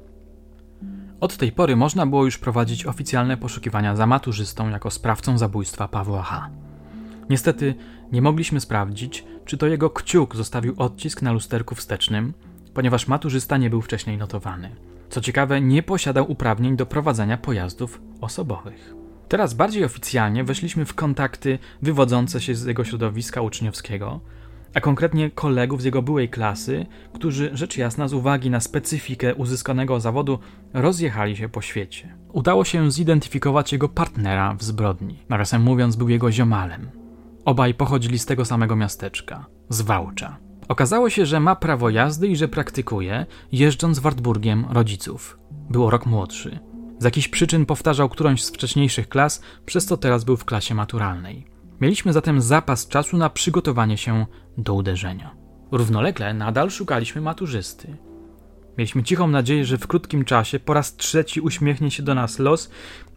Od 1.21 1.37
tej 1.37 1.51
pory 1.51 1.75
można 1.75 2.05
było 2.05 2.25
już 2.25 2.37
prowadzić 2.37 2.85
oficjalne 2.85 3.37
poszukiwania 3.37 3.95
za 3.95 4.07
maturzystą 4.07 4.69
jako 4.69 4.91
sprawcą 4.91 5.37
zabójstwa 5.37 5.87
Pawła 5.87 6.23
H. 6.23 6.49
Niestety 7.29 7.75
nie 8.11 8.21
mogliśmy 8.21 8.59
sprawdzić, 8.59 9.25
czy 9.45 9.57
to 9.57 9.67
jego 9.67 9.89
kciuk 9.89 10.35
zostawił 10.35 10.73
odcisk 10.77 11.21
na 11.21 11.31
lusterku 11.31 11.75
wstecznym, 11.75 12.33
ponieważ 12.73 13.07
maturzysta 13.07 13.57
nie 13.57 13.69
był 13.69 13.81
wcześniej 13.81 14.17
notowany. 14.17 14.75
Co 15.09 15.21
ciekawe, 15.21 15.61
nie 15.61 15.83
posiadał 15.83 16.31
uprawnień 16.31 16.75
do 16.75 16.85
prowadzenia 16.85 17.37
pojazdów 17.37 18.01
osobowych. 18.21 18.93
Teraz 19.27 19.53
bardziej 19.53 19.85
oficjalnie 19.85 20.43
weszliśmy 20.43 20.85
w 20.85 20.93
kontakty 20.93 21.59
wywodzące 21.81 22.41
się 22.41 22.55
z 22.55 22.65
jego 22.65 22.83
środowiska 22.83 23.41
uczniowskiego, 23.41 24.19
a 24.73 24.81
konkretnie 24.81 25.29
kolegów 25.31 25.81
z 25.81 25.85
jego 25.85 26.01
byłej 26.01 26.29
klasy, 26.29 26.85
którzy 27.13 27.49
rzecz 27.53 27.77
jasna 27.77 28.07
z 28.07 28.13
uwagi 28.13 28.49
na 28.49 28.59
specyfikę 28.59 29.35
uzyskanego 29.35 29.99
zawodu 29.99 30.39
rozjechali 30.73 31.35
się 31.35 31.49
po 31.49 31.61
świecie. 31.61 32.15
Udało 32.33 32.65
się 32.65 32.91
zidentyfikować 32.91 33.73
jego 33.73 33.89
partnera 33.89 34.53
w 34.53 34.63
zbrodni. 34.63 35.19
Nawiasem 35.29 35.61
mówiąc, 35.61 35.95
był 35.95 36.09
jego 36.09 36.31
ziomalem. 36.31 36.89
Obaj 37.45 37.73
pochodzili 37.73 38.19
z 38.19 38.25
tego 38.25 38.45
samego 38.45 38.75
miasteczka, 38.75 39.45
z 39.69 39.81
Wałcza. 39.81 40.37
Okazało 40.67 41.09
się, 41.09 41.25
że 41.25 41.39
ma 41.39 41.55
prawo 41.55 41.89
jazdy 41.89 42.27
i 42.27 42.35
że 42.35 42.47
praktykuje, 42.47 43.25
jeżdżąc 43.51 43.99
Wartburgiem 43.99 44.65
rodziców. 44.69 45.39
Był 45.69 45.89
rok 45.89 46.05
młodszy. 46.05 46.59
Z 46.99 47.03
jakichś 47.03 47.27
przyczyn 47.27 47.65
powtarzał 47.65 48.09
którąś 48.09 48.43
z 48.43 48.49
wcześniejszych 48.49 49.09
klas, 49.09 49.41
przez 49.65 49.85
co 49.85 49.97
teraz 49.97 50.23
był 50.23 50.37
w 50.37 50.45
klasie 50.45 50.75
maturalnej. 50.75 51.45
Mieliśmy 51.81 52.13
zatem 52.13 52.41
zapas 52.41 52.87
czasu 52.87 53.17
na 53.17 53.29
przygotowanie 53.29 53.97
się 53.97 54.25
do 54.57 54.73
uderzenia. 54.73 55.35
Równolegle 55.71 56.33
nadal 56.33 56.69
szukaliśmy 56.69 57.21
maturzysty. 57.21 57.97
Mieliśmy 58.77 59.03
cichą 59.03 59.27
nadzieję, 59.27 59.65
że 59.65 59.77
w 59.77 59.87
krótkim 59.87 60.25
czasie 60.25 60.59
po 60.59 60.73
raz 60.73 60.95
trzeci 60.95 61.41
uśmiechnie 61.41 61.91
się 61.91 62.03
do 62.03 62.15
nas 62.15 62.39
los 62.39 62.71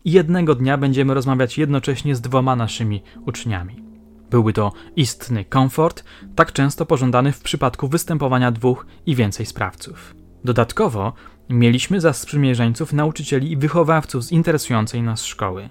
i 0.05 0.13
jednego 0.13 0.55
dnia 0.55 0.79
będziemy 0.79 1.15
rozmawiać 1.15 1.59
jednocześnie 1.59 2.17
z 2.17 2.21
dwoma 2.21 2.57
naszymi 2.57 3.03
uczniami. 3.27 3.85
Byłby 4.31 4.53
to 4.53 4.73
istny 4.97 5.45
komfort, 5.45 6.05
tak 6.35 6.53
często 6.53 6.87
pożądany 6.87 7.33
w 7.33 7.41
przypadku 7.41 7.89
występowania 7.89 8.51
dwóch 8.51 8.87
i 9.07 9.15
więcej 9.15 9.47
sprawców. 9.47 10.15
Dodatkowo 10.45 11.13
mieliśmy 11.51 12.01
za 12.01 12.13
sprzymierzeńców 12.13 12.93
nauczycieli 12.93 13.53
i 13.53 13.57
wychowawców 13.57 14.25
z 14.25 14.33
interesującej 14.33 15.03
nas 15.03 15.25
szkoły. 15.25 15.71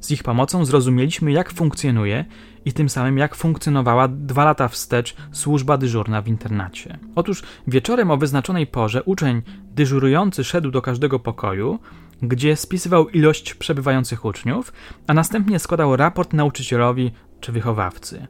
Z 0.00 0.10
ich 0.10 0.22
pomocą 0.22 0.64
zrozumieliśmy, 0.64 1.32
jak 1.32 1.52
funkcjonuje 1.52 2.24
i 2.64 2.72
tym 2.72 2.88
samym 2.88 3.18
jak 3.18 3.34
funkcjonowała 3.34 4.08
dwa 4.08 4.44
lata 4.44 4.68
wstecz 4.68 5.16
służba 5.32 5.78
dyżurna 5.78 6.22
w 6.22 6.28
internacie. 6.28 6.98
Otóż 7.14 7.42
wieczorem 7.66 8.10
o 8.10 8.16
wyznaczonej 8.16 8.66
porze 8.66 9.02
uczeń 9.02 9.42
dyżurujący 9.62 10.44
szedł 10.44 10.70
do 10.70 10.82
każdego 10.82 11.18
pokoju, 11.18 11.78
gdzie 12.22 12.56
spisywał 12.56 13.08
ilość 13.08 13.54
przebywających 13.54 14.24
uczniów, 14.24 14.72
a 15.06 15.14
następnie 15.14 15.58
składał 15.58 15.96
raport 15.96 16.32
nauczycielowi 16.32 17.10
czy 17.40 17.52
wychowawcy. 17.52 18.26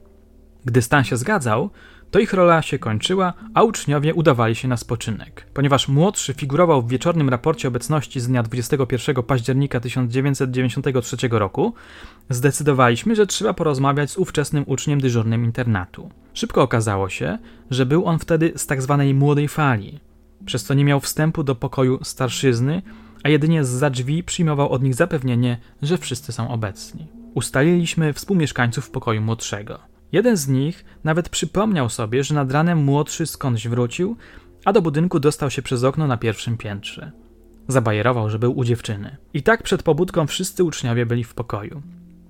Gdy 0.65 0.83
stan 0.83 1.05
się 1.05 1.17
zgadzał, 1.17 1.71
to 2.11 2.19
ich 2.19 2.33
rola 2.33 2.63
się 2.63 2.79
kończyła, 2.79 3.33
a 3.55 3.63
uczniowie 3.63 4.15
udawali 4.15 4.55
się 4.55 4.69
na 4.69 4.77
spoczynek. 4.77 5.47
Ponieważ 5.55 5.89
młodszy 5.89 6.35
figurował 6.35 6.83
w 6.83 6.89
wieczornym 6.89 7.29
raporcie 7.29 7.69
obecności 7.69 8.21
z 8.21 8.29
dnia 8.29 8.43
21 8.43 9.23
października 9.23 9.81
1993 9.81 11.17
roku, 11.31 11.75
zdecydowaliśmy, 12.31 13.17
że 13.17 13.27
trzeba 13.27 13.55
porozmawiać 13.55 14.11
z 14.11 14.19
ówczesnym 14.19 14.65
uczniem 14.67 15.01
dyżurnym 15.01 15.45
internatu. 15.45 16.11
Szybko 16.35 16.63
okazało 16.63 17.09
się, 17.09 17.39
że 17.71 17.87
był 17.87 18.07
on 18.07 18.19
wtedy 18.19 18.53
z 18.57 18.67
tak 18.67 18.83
zwanej 18.83 19.15
młodej 19.15 19.49
fali, 19.49 20.01
przez 20.45 20.65
co 20.65 20.75
nie 20.75 20.85
miał 20.85 21.01
wstępu 21.01 21.43
do 21.43 21.55
pokoju 21.55 21.99
starszyzny, 22.03 22.83
a 23.23 23.29
jedynie 23.29 23.65
za 23.65 23.91
drzwi 23.91 24.23
przyjmował 24.23 24.69
od 24.69 24.83
nich 24.83 24.95
zapewnienie, 24.95 25.59
że 25.83 25.99
wszyscy 25.99 26.33
są 26.33 26.51
obecni. 26.51 27.07
Ustaliliśmy 27.35 28.13
współmieszkańców 28.13 28.91
pokoju 28.91 29.21
młodszego. 29.21 29.98
Jeden 30.13 30.37
z 30.37 30.49
nich 30.49 30.85
nawet 31.05 31.29
przypomniał 31.29 31.89
sobie, 31.89 32.25
że 32.25 32.35
nad 32.35 32.53
ranem 32.53 32.79
młodszy 32.79 33.27
skądś 33.27 33.69
wrócił, 33.69 34.17
a 34.65 34.73
do 34.73 34.83
budynku 34.83 35.21
dostał 35.21 35.51
się 35.51 35.63
przez 35.63 35.85
okno 35.85 36.07
na 36.07 36.17
pierwszym 36.17 36.57
piętrze. 36.57 37.13
Zabajerował, 37.69 38.31
że 38.31 38.39
był 38.39 38.59
u 38.59 38.65
dziewczyny. 38.65 39.17
I 39.35 39.43
tak 39.43 39.63
przed 39.63 39.83
pobudką 39.83 40.27
wszyscy 40.27 40.65
uczniowie 40.65 41.07
byli 41.07 41.25
w 41.25 41.35
pokoju. 41.35 41.83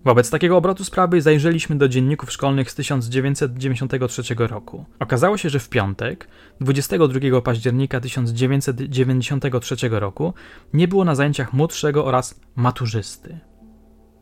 Wobec 0.05 0.31
takiego 0.31 0.57
obrotu 0.57 0.85
sprawy 0.85 1.23
zajrzeliśmy 1.23 1.77
do 1.77 1.89
dzienników 1.89 2.33
szkolnych 2.33 2.71
z 2.71 2.75
1993 2.75 4.23
roku. 4.39 4.85
Okazało 4.99 5.37
się, 5.37 5.51
że 5.51 5.59
w 5.59 5.69
piątek, 5.69 6.29
22 6.61 7.41
października 7.41 8.01
1993 8.01 9.77
roku, 9.91 10.35
nie 10.73 10.89
było 10.89 11.05
na 11.05 11.15
zajęciach 11.15 11.53
młodszego 11.53 12.05
oraz 12.05 12.41
maturzysty. 12.57 13.39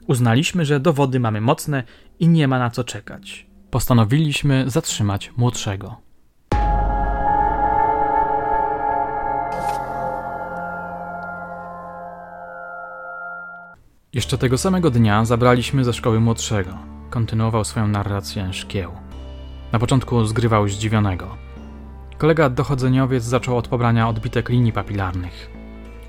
Uznaliśmy, 0.07 0.65
że 0.65 0.81
dowody 0.81 1.21
mamy 1.21 1.41
mocne 1.41 1.83
i 2.19 2.29
nie 2.29 2.49
ma 2.49 2.59
na 2.59 2.71
co 2.71 2.85
czekać. 2.85 3.47
Postanowiliśmy 3.71 4.65
zatrzymać 4.71 5.33
młodszego. 5.37 5.97
Jeszcze 14.13 14.39
tego 14.39 14.59
samego 14.59 14.91
dnia 14.91 15.25
zabraliśmy 15.25 15.85
ze 15.85 15.93
szkoły 15.93 16.21
młodszego. 16.21 16.79
Kontynuował 17.11 17.65
swoją 17.65 17.89
narrację 17.89 18.53
szkieł. 18.53 18.93
Na 19.73 19.79
początku 19.79 20.25
zgrywał 20.25 20.69
zdziwionego. 20.69 21.37
Kolega 22.19 22.51
dochodzeniowiec 22.51 23.25
zaczął 23.25 23.57
od 23.57 23.69
pobrania 23.69 24.09
odbitek 24.09 24.49
linii 24.49 24.73
papilarnych. 24.73 25.56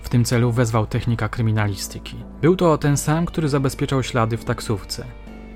W 0.07 0.09
tym 0.09 0.25
celu 0.25 0.51
wezwał 0.51 0.85
technika 0.85 1.29
kryminalistyki. 1.29 2.15
Był 2.41 2.55
to 2.55 2.77
ten 2.77 2.97
sam, 2.97 3.25
który 3.25 3.49
zabezpieczał 3.49 4.03
ślady 4.03 4.37
w 4.37 4.45
taksówce. 4.45 5.05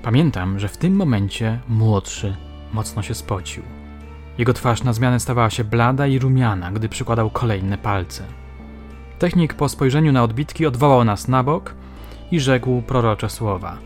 Pamiętam, 0.02 0.58
że 0.58 0.68
w 0.68 0.76
tym 0.76 0.96
momencie 0.96 1.60
młodszy 1.68 2.36
mocno 2.72 3.02
się 3.02 3.14
spocił. 3.14 3.62
Jego 4.38 4.52
twarz 4.52 4.82
na 4.82 4.92
zmianę 4.92 5.20
stawała 5.20 5.50
się 5.50 5.64
blada 5.64 6.06
i 6.06 6.18
rumiana, 6.18 6.72
gdy 6.72 6.88
przykładał 6.88 7.30
kolejne 7.30 7.78
palce. 7.78 8.24
Technik 9.18 9.54
po 9.54 9.68
spojrzeniu 9.68 10.12
na 10.12 10.22
odbitki 10.22 10.66
odwołał 10.66 11.04
nas 11.04 11.28
na 11.28 11.42
bok 11.42 11.74
i 12.30 12.40
rzekł 12.40 12.82
prorocze 12.82 13.30
słowa. 13.30 13.78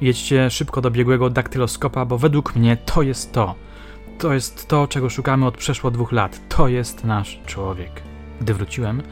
Jedźcie 0.00 0.50
szybko 0.50 0.80
do 0.80 0.90
biegłego 0.90 1.30
daktyloskopa, 1.30 2.04
bo 2.04 2.18
według 2.18 2.56
mnie 2.56 2.76
to 2.76 3.02
jest 3.02 3.32
to. 3.32 3.54
To 4.18 4.34
jest 4.34 4.68
to, 4.68 4.88
czego 4.88 5.10
szukamy 5.10 5.46
od 5.46 5.56
przeszło 5.56 5.90
dwóch 5.90 6.12
lat. 6.12 6.40
To 6.48 6.68
jest 6.68 7.04
nasz 7.04 7.40
człowiek. 7.46 8.02
Gdy 8.40 8.54
wróciłem, 8.54 9.02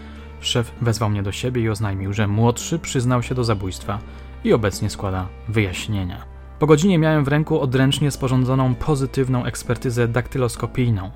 Szef 0.41 0.73
wezwał 0.81 1.11
mnie 1.11 1.23
do 1.23 1.33
siebie 1.33 1.63
i 1.63 1.69
oznajmił, 1.69 2.13
że 2.13 2.29
młodszy 2.29 2.79
przyznał 2.79 3.23
się 3.23 3.35
do 3.35 3.45
zabójstwa 3.45 3.99
i 4.45 4.53
obecnie 4.53 4.91
składa 4.91 5.29
wyjaśnienia. 5.49 6.25
Po 6.59 6.67
godzinie 6.67 6.99
miałem 6.99 7.25
w 7.25 7.29
ręku 7.29 7.61
odręcznie 7.61 8.11
sporządzoną 8.11 8.75
pozytywną 8.75 9.45
ekspertyzę 9.45 10.09
daktyloskopijną. 10.09 11.11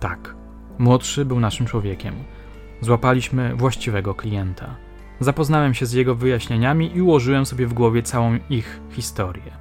Tak, 0.00 0.34
młodszy 0.78 1.24
był 1.24 1.40
naszym 1.40 1.66
człowiekiem. 1.66 2.14
Złapaliśmy 2.80 3.56
właściwego 3.56 4.14
klienta. 4.14 4.76
Zapoznałem 5.20 5.74
się 5.74 5.86
z 5.86 5.92
jego 5.92 6.14
wyjaśnieniami 6.14 6.96
i 6.96 7.02
ułożyłem 7.02 7.46
sobie 7.46 7.66
w 7.66 7.74
głowie 7.74 8.02
całą 8.02 8.38
ich 8.50 8.80
historię. 8.90 9.52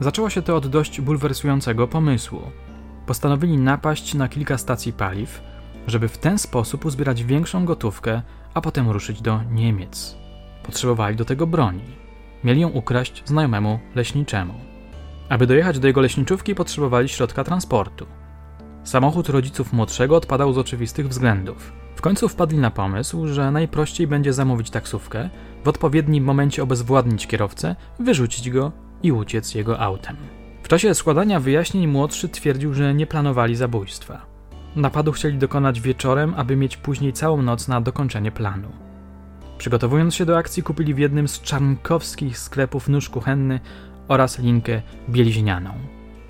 Zaczęło 0.00 0.30
się 0.30 0.42
to 0.42 0.56
od 0.56 0.66
dość 0.66 1.00
bulwersującego 1.00 1.88
pomysłu. 1.88 2.40
Postanowili 3.06 3.58
napaść 3.58 4.14
na 4.14 4.28
kilka 4.28 4.58
stacji 4.58 4.92
paliw, 4.92 5.42
żeby 5.86 6.08
w 6.08 6.18
ten 6.18 6.38
sposób 6.38 6.84
uzbierać 6.84 7.24
większą 7.24 7.64
gotówkę, 7.64 8.22
a 8.54 8.60
potem 8.60 8.90
ruszyć 8.90 9.22
do 9.22 9.40
Niemiec. 9.50 10.16
Potrzebowali 10.62 11.16
do 11.16 11.24
tego 11.24 11.46
broni. 11.46 11.84
Mieli 12.44 12.60
ją 12.60 12.68
ukraść 12.68 13.22
znajomemu 13.24 13.78
leśniczemu. 13.94 14.54
Aby 15.28 15.46
dojechać 15.46 15.78
do 15.78 15.86
jego 15.86 16.00
leśniczówki, 16.00 16.54
potrzebowali 16.54 17.08
środka 17.08 17.44
transportu. 17.44 18.06
Samochód 18.84 19.28
rodziców 19.28 19.72
młodszego 19.72 20.16
odpadał 20.16 20.52
z 20.52 20.58
oczywistych 20.58 21.08
względów. 21.08 21.72
W 21.96 22.00
końcu 22.00 22.28
wpadli 22.28 22.58
na 22.58 22.70
pomysł, 22.70 23.26
że 23.26 23.50
najprościej 23.50 24.06
będzie 24.06 24.32
zamówić 24.32 24.70
taksówkę, 24.70 25.30
w 25.64 25.68
odpowiednim 25.68 26.24
momencie 26.24 26.62
obezwładnić 26.62 27.26
kierowcę, 27.26 27.76
wyrzucić 27.98 28.50
go 28.50 28.72
i 29.02 29.12
uciec 29.12 29.54
jego 29.54 29.78
autem. 29.80 30.16
W 30.62 30.68
czasie 30.68 30.94
składania 30.94 31.40
wyjaśnień 31.40 31.86
młodszy 31.86 32.28
twierdził, 32.28 32.74
że 32.74 32.94
nie 32.94 33.06
planowali 33.06 33.56
zabójstwa. 33.56 34.29
Napadu 34.76 35.12
chcieli 35.12 35.38
dokonać 35.38 35.80
wieczorem, 35.80 36.34
aby 36.36 36.56
mieć 36.56 36.76
później 36.76 37.12
całą 37.12 37.42
noc 37.42 37.68
na 37.68 37.80
dokończenie 37.80 38.32
planu. 38.32 38.68
Przygotowując 39.58 40.14
się 40.14 40.26
do 40.26 40.38
akcji, 40.38 40.62
kupili 40.62 40.94
w 40.94 40.98
jednym 40.98 41.28
z 41.28 41.40
czarnkowskich 41.40 42.38
sklepów 42.38 42.88
nóż 42.88 43.08
kuchenny 43.08 43.60
oraz 44.08 44.38
linkę 44.38 44.82
bieliźnianą. 45.08 45.70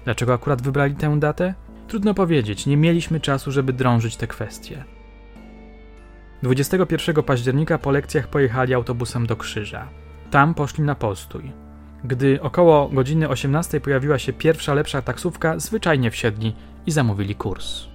Dlaczego 0.05 0.35
akurat 0.35 0.63
wybrali 0.63 0.95
tę 0.95 1.19
datę? 1.19 1.55
Trudno 1.89 2.15
powiedzieć, 2.15 2.67
nie 2.67 2.77
mieliśmy 2.77 3.21
czasu, 3.21 3.53
żeby 3.53 3.73
drążyć 3.73 4.17
te 4.17 4.27
kwestie. 4.27 4.85
21 6.43 7.23
października 7.23 7.79
po 7.79 7.91
lekcjach 7.91 8.29
pojechali 8.29 8.75
autobusem 8.75 9.27
do 9.27 9.37
Krzyża. 9.37 9.89
Tam 10.31 10.55
poszli 10.55 10.85
na 10.85 10.95
postój. 10.95 11.53
Gdy 12.05 12.43
około 12.43 12.89
godziny 12.89 13.29
18 13.29 13.81
pojawiła 13.81 14.19
się 14.19 14.33
pierwsza 14.33 14.75
lepsza 14.75 15.03
taksówka, 15.03 15.59
zwyczajnie 15.59 16.11
wsiedli 16.11 16.55
i 16.87 16.91
zamówili 16.91 17.35
kurs. 17.35 17.90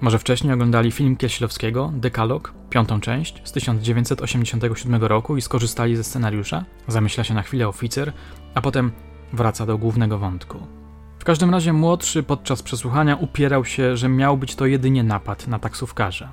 Może 0.00 0.18
wcześniej 0.18 0.52
oglądali 0.52 0.92
film 0.92 1.16
Kieślowskiego, 1.16 1.92
Dekalog, 1.94 2.54
piątą 2.70 3.00
część 3.00 3.40
z 3.44 3.52
1987 3.52 5.04
roku 5.04 5.36
i 5.36 5.42
skorzystali 5.42 5.96
ze 5.96 6.04
scenariusza? 6.04 6.64
Zamyśla 6.88 7.24
się 7.24 7.34
na 7.34 7.42
chwilę 7.42 7.68
oficer, 7.68 8.12
a 8.54 8.60
potem 8.60 8.92
wraca 9.32 9.66
do 9.66 9.78
głównego 9.78 10.18
wątku. 10.18 10.58
W 11.18 11.24
każdym 11.24 11.50
razie 11.50 11.72
młodszy 11.72 12.22
podczas 12.22 12.62
przesłuchania 12.62 13.16
upierał 13.16 13.64
się, 13.64 13.96
że 13.96 14.08
miał 14.08 14.36
być 14.36 14.54
to 14.54 14.66
jedynie 14.66 15.02
napad 15.02 15.48
na 15.48 15.58
taksówkarza. 15.58 16.32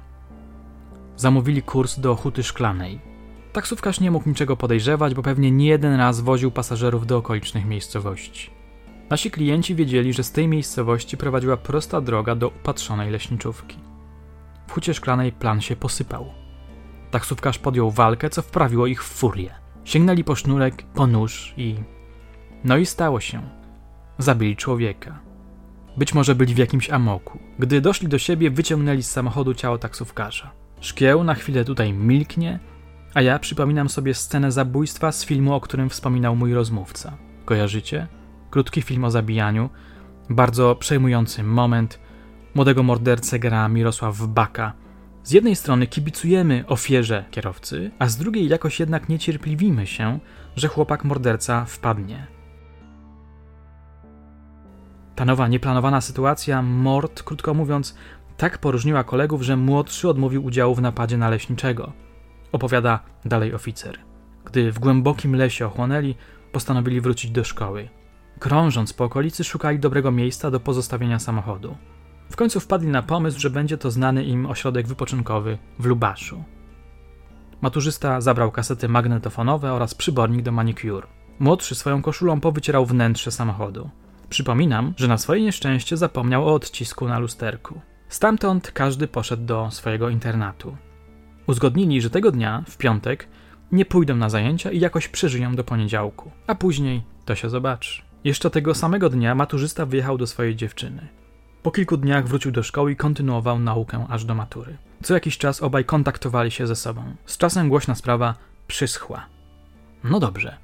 Zamówili 1.15 1.61
kurs 1.61 1.99
do 1.99 2.15
Huty 2.15 2.43
Szklanej. 2.43 2.99
Taksówkarz 3.53 3.99
nie 3.99 4.11
mógł 4.11 4.29
niczego 4.29 4.57
podejrzewać, 4.57 5.13
bo 5.13 5.21
pewnie 5.21 5.51
nie 5.51 5.67
jeden 5.67 5.95
raz 5.95 6.21
woził 6.21 6.51
pasażerów 6.51 7.07
do 7.07 7.17
okolicznych 7.17 7.65
miejscowości. 7.65 8.62
Nasi 9.13 9.31
klienci 9.31 9.75
wiedzieli, 9.75 10.13
że 10.13 10.23
z 10.23 10.31
tej 10.31 10.47
miejscowości 10.47 11.17
prowadziła 11.17 11.57
prosta 11.57 12.01
droga 12.01 12.35
do 12.35 12.47
upatrzonej 12.47 13.11
leśniczówki. 13.11 13.77
W 14.67 14.71
Hucie 14.71 14.93
Szklanej 14.93 15.31
plan 15.31 15.61
się 15.61 15.75
posypał. 15.75 16.25
Taksówkarz 17.11 17.59
podjął 17.59 17.91
walkę, 17.91 18.29
co 18.29 18.41
wprawiło 18.41 18.87
ich 18.87 19.03
w 19.03 19.07
furię. 19.07 19.53
Sięgnęli 19.83 20.23
po 20.23 20.35
sznurek, 20.35 20.83
po 20.93 21.07
nóż 21.07 21.53
i... 21.57 21.75
No 22.63 22.77
i 22.77 22.85
stało 22.85 23.19
się. 23.19 23.41
Zabili 24.17 24.55
człowieka. 24.55 25.19
Być 25.97 26.13
może 26.13 26.35
byli 26.35 26.53
w 26.53 26.57
jakimś 26.57 26.89
amoku. 26.89 27.39
Gdy 27.59 27.81
doszli 27.81 28.07
do 28.07 28.17
siebie, 28.17 28.51
wyciągnęli 28.51 29.03
z 29.03 29.11
samochodu 29.11 29.53
ciało 29.53 29.77
taksówkarza. 29.77 30.51
Szkieł 30.79 31.23
na 31.23 31.33
chwilę 31.35 31.65
tutaj 31.65 31.93
milknie, 31.93 32.59
a 33.13 33.21
ja 33.21 33.39
przypominam 33.39 33.89
sobie 33.89 34.13
scenę 34.13 34.51
zabójstwa 34.51 35.11
z 35.11 35.25
filmu, 35.25 35.53
o 35.53 35.61
którym 35.61 35.89
wspominał 35.89 36.35
mój 36.35 36.53
rozmówca. 36.53 37.17
Kojarzycie? 37.45 38.07
Krótki 38.53 38.81
film 38.81 39.03
o 39.05 39.11
zabijaniu, 39.11 39.69
bardzo 40.29 40.75
przejmujący 40.75 41.43
moment. 41.43 41.99
Młodego 42.55 42.83
mordercę 42.83 43.39
gra 43.39 43.69
Mirosław 43.69 44.27
Baka. 44.27 44.73
Z 45.23 45.31
jednej 45.31 45.55
strony 45.55 45.87
kibicujemy 45.87 46.63
ofierze 46.67 47.25
kierowcy, 47.31 47.91
a 47.99 48.07
z 48.07 48.17
drugiej 48.17 48.47
jakoś 48.47 48.79
jednak 48.79 49.09
niecierpliwimy 49.09 49.87
się, 49.87 50.19
że 50.55 50.67
chłopak 50.67 51.03
morderca 51.03 51.65
wpadnie. 51.65 52.27
Ta 55.15 55.25
nowa, 55.25 55.47
nieplanowana 55.47 56.01
sytuacja, 56.01 56.61
mord, 56.61 57.23
krótko 57.23 57.53
mówiąc, 57.53 57.95
tak 58.37 58.57
poróżniła 58.57 59.03
kolegów, 59.03 59.41
że 59.41 59.57
młodszy 59.57 60.09
odmówił 60.09 60.45
udziału 60.45 60.75
w 60.75 60.81
napadzie 60.81 61.17
na 61.17 61.29
leśniczego. 61.29 61.93
Opowiada 62.51 62.99
dalej 63.25 63.53
oficer. 63.53 63.99
Gdy 64.45 64.71
w 64.71 64.79
głębokim 64.79 65.35
lesie 65.35 65.65
ochłonęli, 65.65 66.15
postanowili 66.51 67.01
wrócić 67.01 67.31
do 67.31 67.43
szkoły. 67.43 68.02
Krążąc 68.39 68.93
po 68.93 69.03
okolicy, 69.03 69.43
szukali 69.43 69.79
dobrego 69.79 70.11
miejsca 70.11 70.51
do 70.51 70.59
pozostawienia 70.59 71.19
samochodu. 71.19 71.77
W 72.29 72.35
końcu 72.35 72.59
wpadli 72.59 72.87
na 72.87 73.03
pomysł, 73.03 73.39
że 73.39 73.49
będzie 73.49 73.77
to 73.77 73.91
znany 73.91 74.23
im 74.23 74.45
ośrodek 74.45 74.87
wypoczynkowy 74.87 75.57
w 75.79 75.85
Lubaszu. 75.85 76.43
Maturzysta 77.61 78.21
zabrał 78.21 78.51
kasety 78.51 78.89
magnetofonowe 78.89 79.73
oraz 79.73 79.95
przybornik 79.95 80.41
do 80.41 80.51
manicure. 80.51 81.07
Młodszy 81.39 81.75
swoją 81.75 82.01
koszulą 82.01 82.39
powycierał 82.39 82.85
wnętrze 82.85 83.31
samochodu. 83.31 83.89
Przypominam, 84.29 84.93
że 84.97 85.07
na 85.07 85.17
swoje 85.17 85.41
nieszczęście 85.41 85.97
zapomniał 85.97 86.47
o 86.47 86.53
odcisku 86.53 87.07
na 87.07 87.19
lusterku. 87.19 87.81
Stamtąd 88.09 88.71
każdy 88.71 89.07
poszedł 89.07 89.45
do 89.45 89.71
swojego 89.71 90.09
internatu. 90.09 90.77
Uzgodnili, 91.47 92.01
że 92.01 92.09
tego 92.09 92.31
dnia, 92.31 92.63
w 92.67 92.77
piątek, 92.77 93.27
nie 93.71 93.85
pójdą 93.85 94.15
na 94.15 94.29
zajęcia 94.29 94.71
i 94.71 94.79
jakoś 94.79 95.07
przeżyją 95.07 95.55
do 95.55 95.63
poniedziałku, 95.63 96.31
a 96.47 96.55
później 96.55 97.03
to 97.25 97.35
się 97.35 97.49
zobaczy. 97.49 98.12
Jeszcze 98.23 98.49
tego 98.49 98.75
samego 98.75 99.09
dnia 99.09 99.35
maturzysta 99.35 99.85
wyjechał 99.85 100.17
do 100.17 100.27
swojej 100.27 100.55
dziewczyny. 100.55 101.07
Po 101.63 101.71
kilku 101.71 101.97
dniach 101.97 102.27
wrócił 102.27 102.51
do 102.51 102.63
szkoły 102.63 102.91
i 102.91 102.95
kontynuował 102.95 103.59
naukę 103.59 104.05
aż 104.09 104.25
do 104.25 104.35
matury. 104.35 104.77
Co 105.03 105.13
jakiś 105.13 105.37
czas 105.37 105.63
obaj 105.63 105.85
kontaktowali 105.85 106.51
się 106.51 106.67
ze 106.67 106.75
sobą. 106.75 107.15
Z 107.25 107.37
czasem 107.37 107.69
głośna 107.69 107.95
sprawa 107.95 108.35
przyschła. 108.67 109.25
No 110.03 110.19
dobrze, 110.19 110.57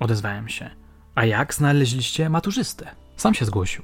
odezwałem 0.00 0.48
się. 0.48 0.70
A 1.14 1.24
jak 1.24 1.54
znaleźliście 1.54 2.30
maturzystę? 2.30 2.90
Sam 3.16 3.34
się 3.34 3.44
zgłosił. 3.44 3.82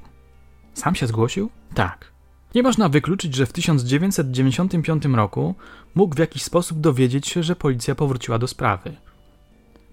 Sam 0.74 0.94
się 0.94 1.06
zgłosił? 1.06 1.50
Tak. 1.74 2.12
Nie 2.54 2.62
można 2.62 2.88
wykluczyć, 2.88 3.34
że 3.34 3.46
w 3.46 3.52
1995 3.52 5.04
roku 5.04 5.54
mógł 5.94 6.14
w 6.14 6.18
jakiś 6.18 6.42
sposób 6.42 6.80
dowiedzieć 6.80 7.28
się, 7.28 7.42
że 7.42 7.56
policja 7.56 7.94
powróciła 7.94 8.38
do 8.38 8.46
sprawy. 8.46 8.96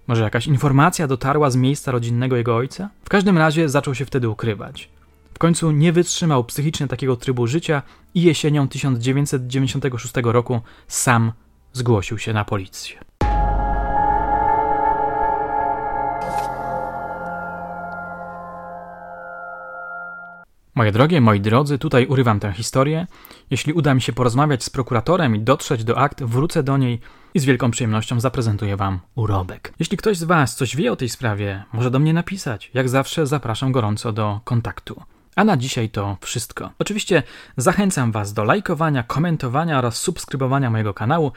Może 0.08 0.24
jakaś 0.24 0.48
informacja 0.48 1.08
dotarła 1.08 1.50
z 1.50 1.56
miejsca 1.56 1.92
rodzinnego 1.92 2.36
jego 2.36 2.56
ojca? 2.56 2.90
W 3.04 3.10
każdym 3.10 3.38
razie 3.38 3.70
zaczął 3.70 3.96
się 3.96 4.06
wtedy 4.06 4.30
ukrywać. 4.30 4.90
W 5.34 5.40
końcu 5.40 5.72
nie 5.72 5.94
wytrzymał 5.94 6.44
psychicznie 6.44 6.88
takiego 6.88 7.16
trybu 7.16 7.48
życia 7.48 7.82
i 8.14 8.22
jesienią 8.22 8.68
1996 8.68 10.14
roku 10.24 10.62
sam 10.88 11.32
zgłosił 11.74 12.18
się 12.18 12.34
na 12.34 12.46
policję. 12.46 12.98
Moje 20.76 20.92
drogie, 20.92 21.22
moi 21.22 21.42
drodzy, 21.42 21.78
tutaj 21.78 22.06
urywam 22.06 22.40
tę 22.40 22.54
historię. 22.54 23.08
Jeśli 23.52 23.74
uda 23.74 23.94
mi 23.94 24.02
się 24.02 24.14
porozmawiać 24.14 24.64
z 24.64 24.70
prokuratorem 24.70 25.36
i 25.36 25.40
dotrzeć 25.40 25.84
do 25.84 25.98
akt, 25.98 26.24
wrócę 26.24 26.64
do 26.64 26.78
niej 26.78 27.00
i 27.38 27.40
z 27.40 27.46
wielką 27.46 27.72
przyjemnością 27.72 28.20
zaprezentuję 28.20 28.78
Wam 28.78 29.00
urobek. 29.16 29.74
Jeśli 29.80 29.98
ktoś 29.98 30.18
z 30.18 30.24
Was 30.24 30.56
coś 30.56 30.76
wie 30.76 30.92
o 30.92 30.96
tej 30.96 31.10
sprawie, 31.10 31.64
może 31.74 31.92
do 31.92 32.00
mnie 32.00 32.14
napisać. 32.14 32.72
Jak 32.74 32.90
zawsze 32.90 33.28
zapraszam 33.28 33.72
gorąco 33.72 34.14
do 34.14 34.40
kontaktu. 34.44 35.04
A 35.36 35.44
na 35.44 35.58
dzisiaj 35.58 35.90
to 35.90 36.18
wszystko. 36.22 36.72
Oczywiście 36.80 37.24
zachęcam 37.58 38.12
Was 38.12 38.34
do 38.34 38.44
lajkowania, 38.44 39.04
komentowania 39.04 39.78
oraz 39.78 39.98
subskrybowania 39.98 40.70
mojego 40.70 40.94
kanału, 40.94 41.32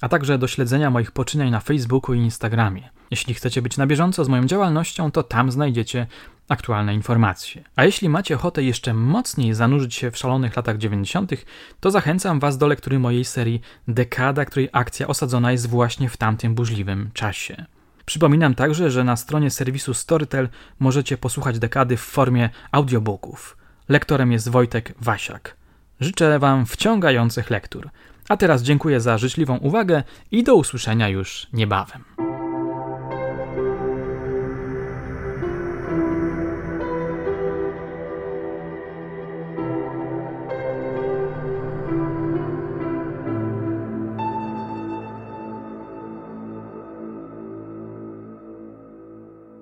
a 0.00 0.08
także 0.08 0.38
do 0.38 0.48
śledzenia 0.48 0.90
moich 0.90 1.10
poczynań 1.10 1.50
na 1.50 1.60
Facebooku 1.60 2.14
i 2.14 2.18
Instagramie. 2.18 2.90
Jeśli 3.10 3.34
chcecie 3.34 3.62
być 3.62 3.76
na 3.76 3.86
bieżąco 3.86 4.24
z 4.24 4.28
moją 4.28 4.46
działalnością, 4.46 5.10
to 5.10 5.22
tam 5.22 5.52
znajdziecie 5.52 6.06
aktualne 6.48 6.94
informacje. 6.94 7.64
A 7.76 7.84
jeśli 7.84 8.08
macie 8.08 8.34
ochotę 8.34 8.62
jeszcze 8.62 8.94
mocniej 8.94 9.54
zanurzyć 9.54 9.94
się 9.94 10.10
w 10.10 10.16
szalonych 10.16 10.56
latach 10.56 10.78
90., 10.78 11.32
to 11.80 11.90
zachęcam 11.90 12.40
Was 12.40 12.58
do 12.58 12.66
lektury 12.66 12.98
mojej 12.98 13.24
serii 13.24 13.60
Dekada, 13.88 14.44
której 14.44 14.68
akcja 14.72 15.06
osadzona 15.06 15.52
jest 15.52 15.68
właśnie 15.68 16.08
w 16.08 16.16
tamtym 16.16 16.54
burzliwym 16.54 17.10
czasie. 17.14 17.66
Przypominam 18.06 18.54
także, 18.54 18.90
że 18.90 19.04
na 19.04 19.16
stronie 19.16 19.50
serwisu 19.50 19.94
Storytel 19.94 20.48
możecie 20.78 21.18
posłuchać 21.18 21.58
dekady 21.58 21.96
w 21.96 22.00
formie 22.00 22.50
audiobooków. 22.72 23.56
Lektorem 23.88 24.32
jest 24.32 24.48
Wojtek 24.48 24.94
Wasiak. 25.00 25.56
Życzę 26.00 26.38
Wam 26.38 26.66
wciągających 26.66 27.50
lektur. 27.50 27.90
A 28.28 28.36
teraz 28.36 28.62
dziękuję 28.62 29.00
za 29.00 29.18
życzliwą 29.18 29.56
uwagę 29.56 30.02
i 30.30 30.44
do 30.44 30.54
usłyszenia 30.54 31.08
już 31.08 31.46
niebawem. 31.52 32.25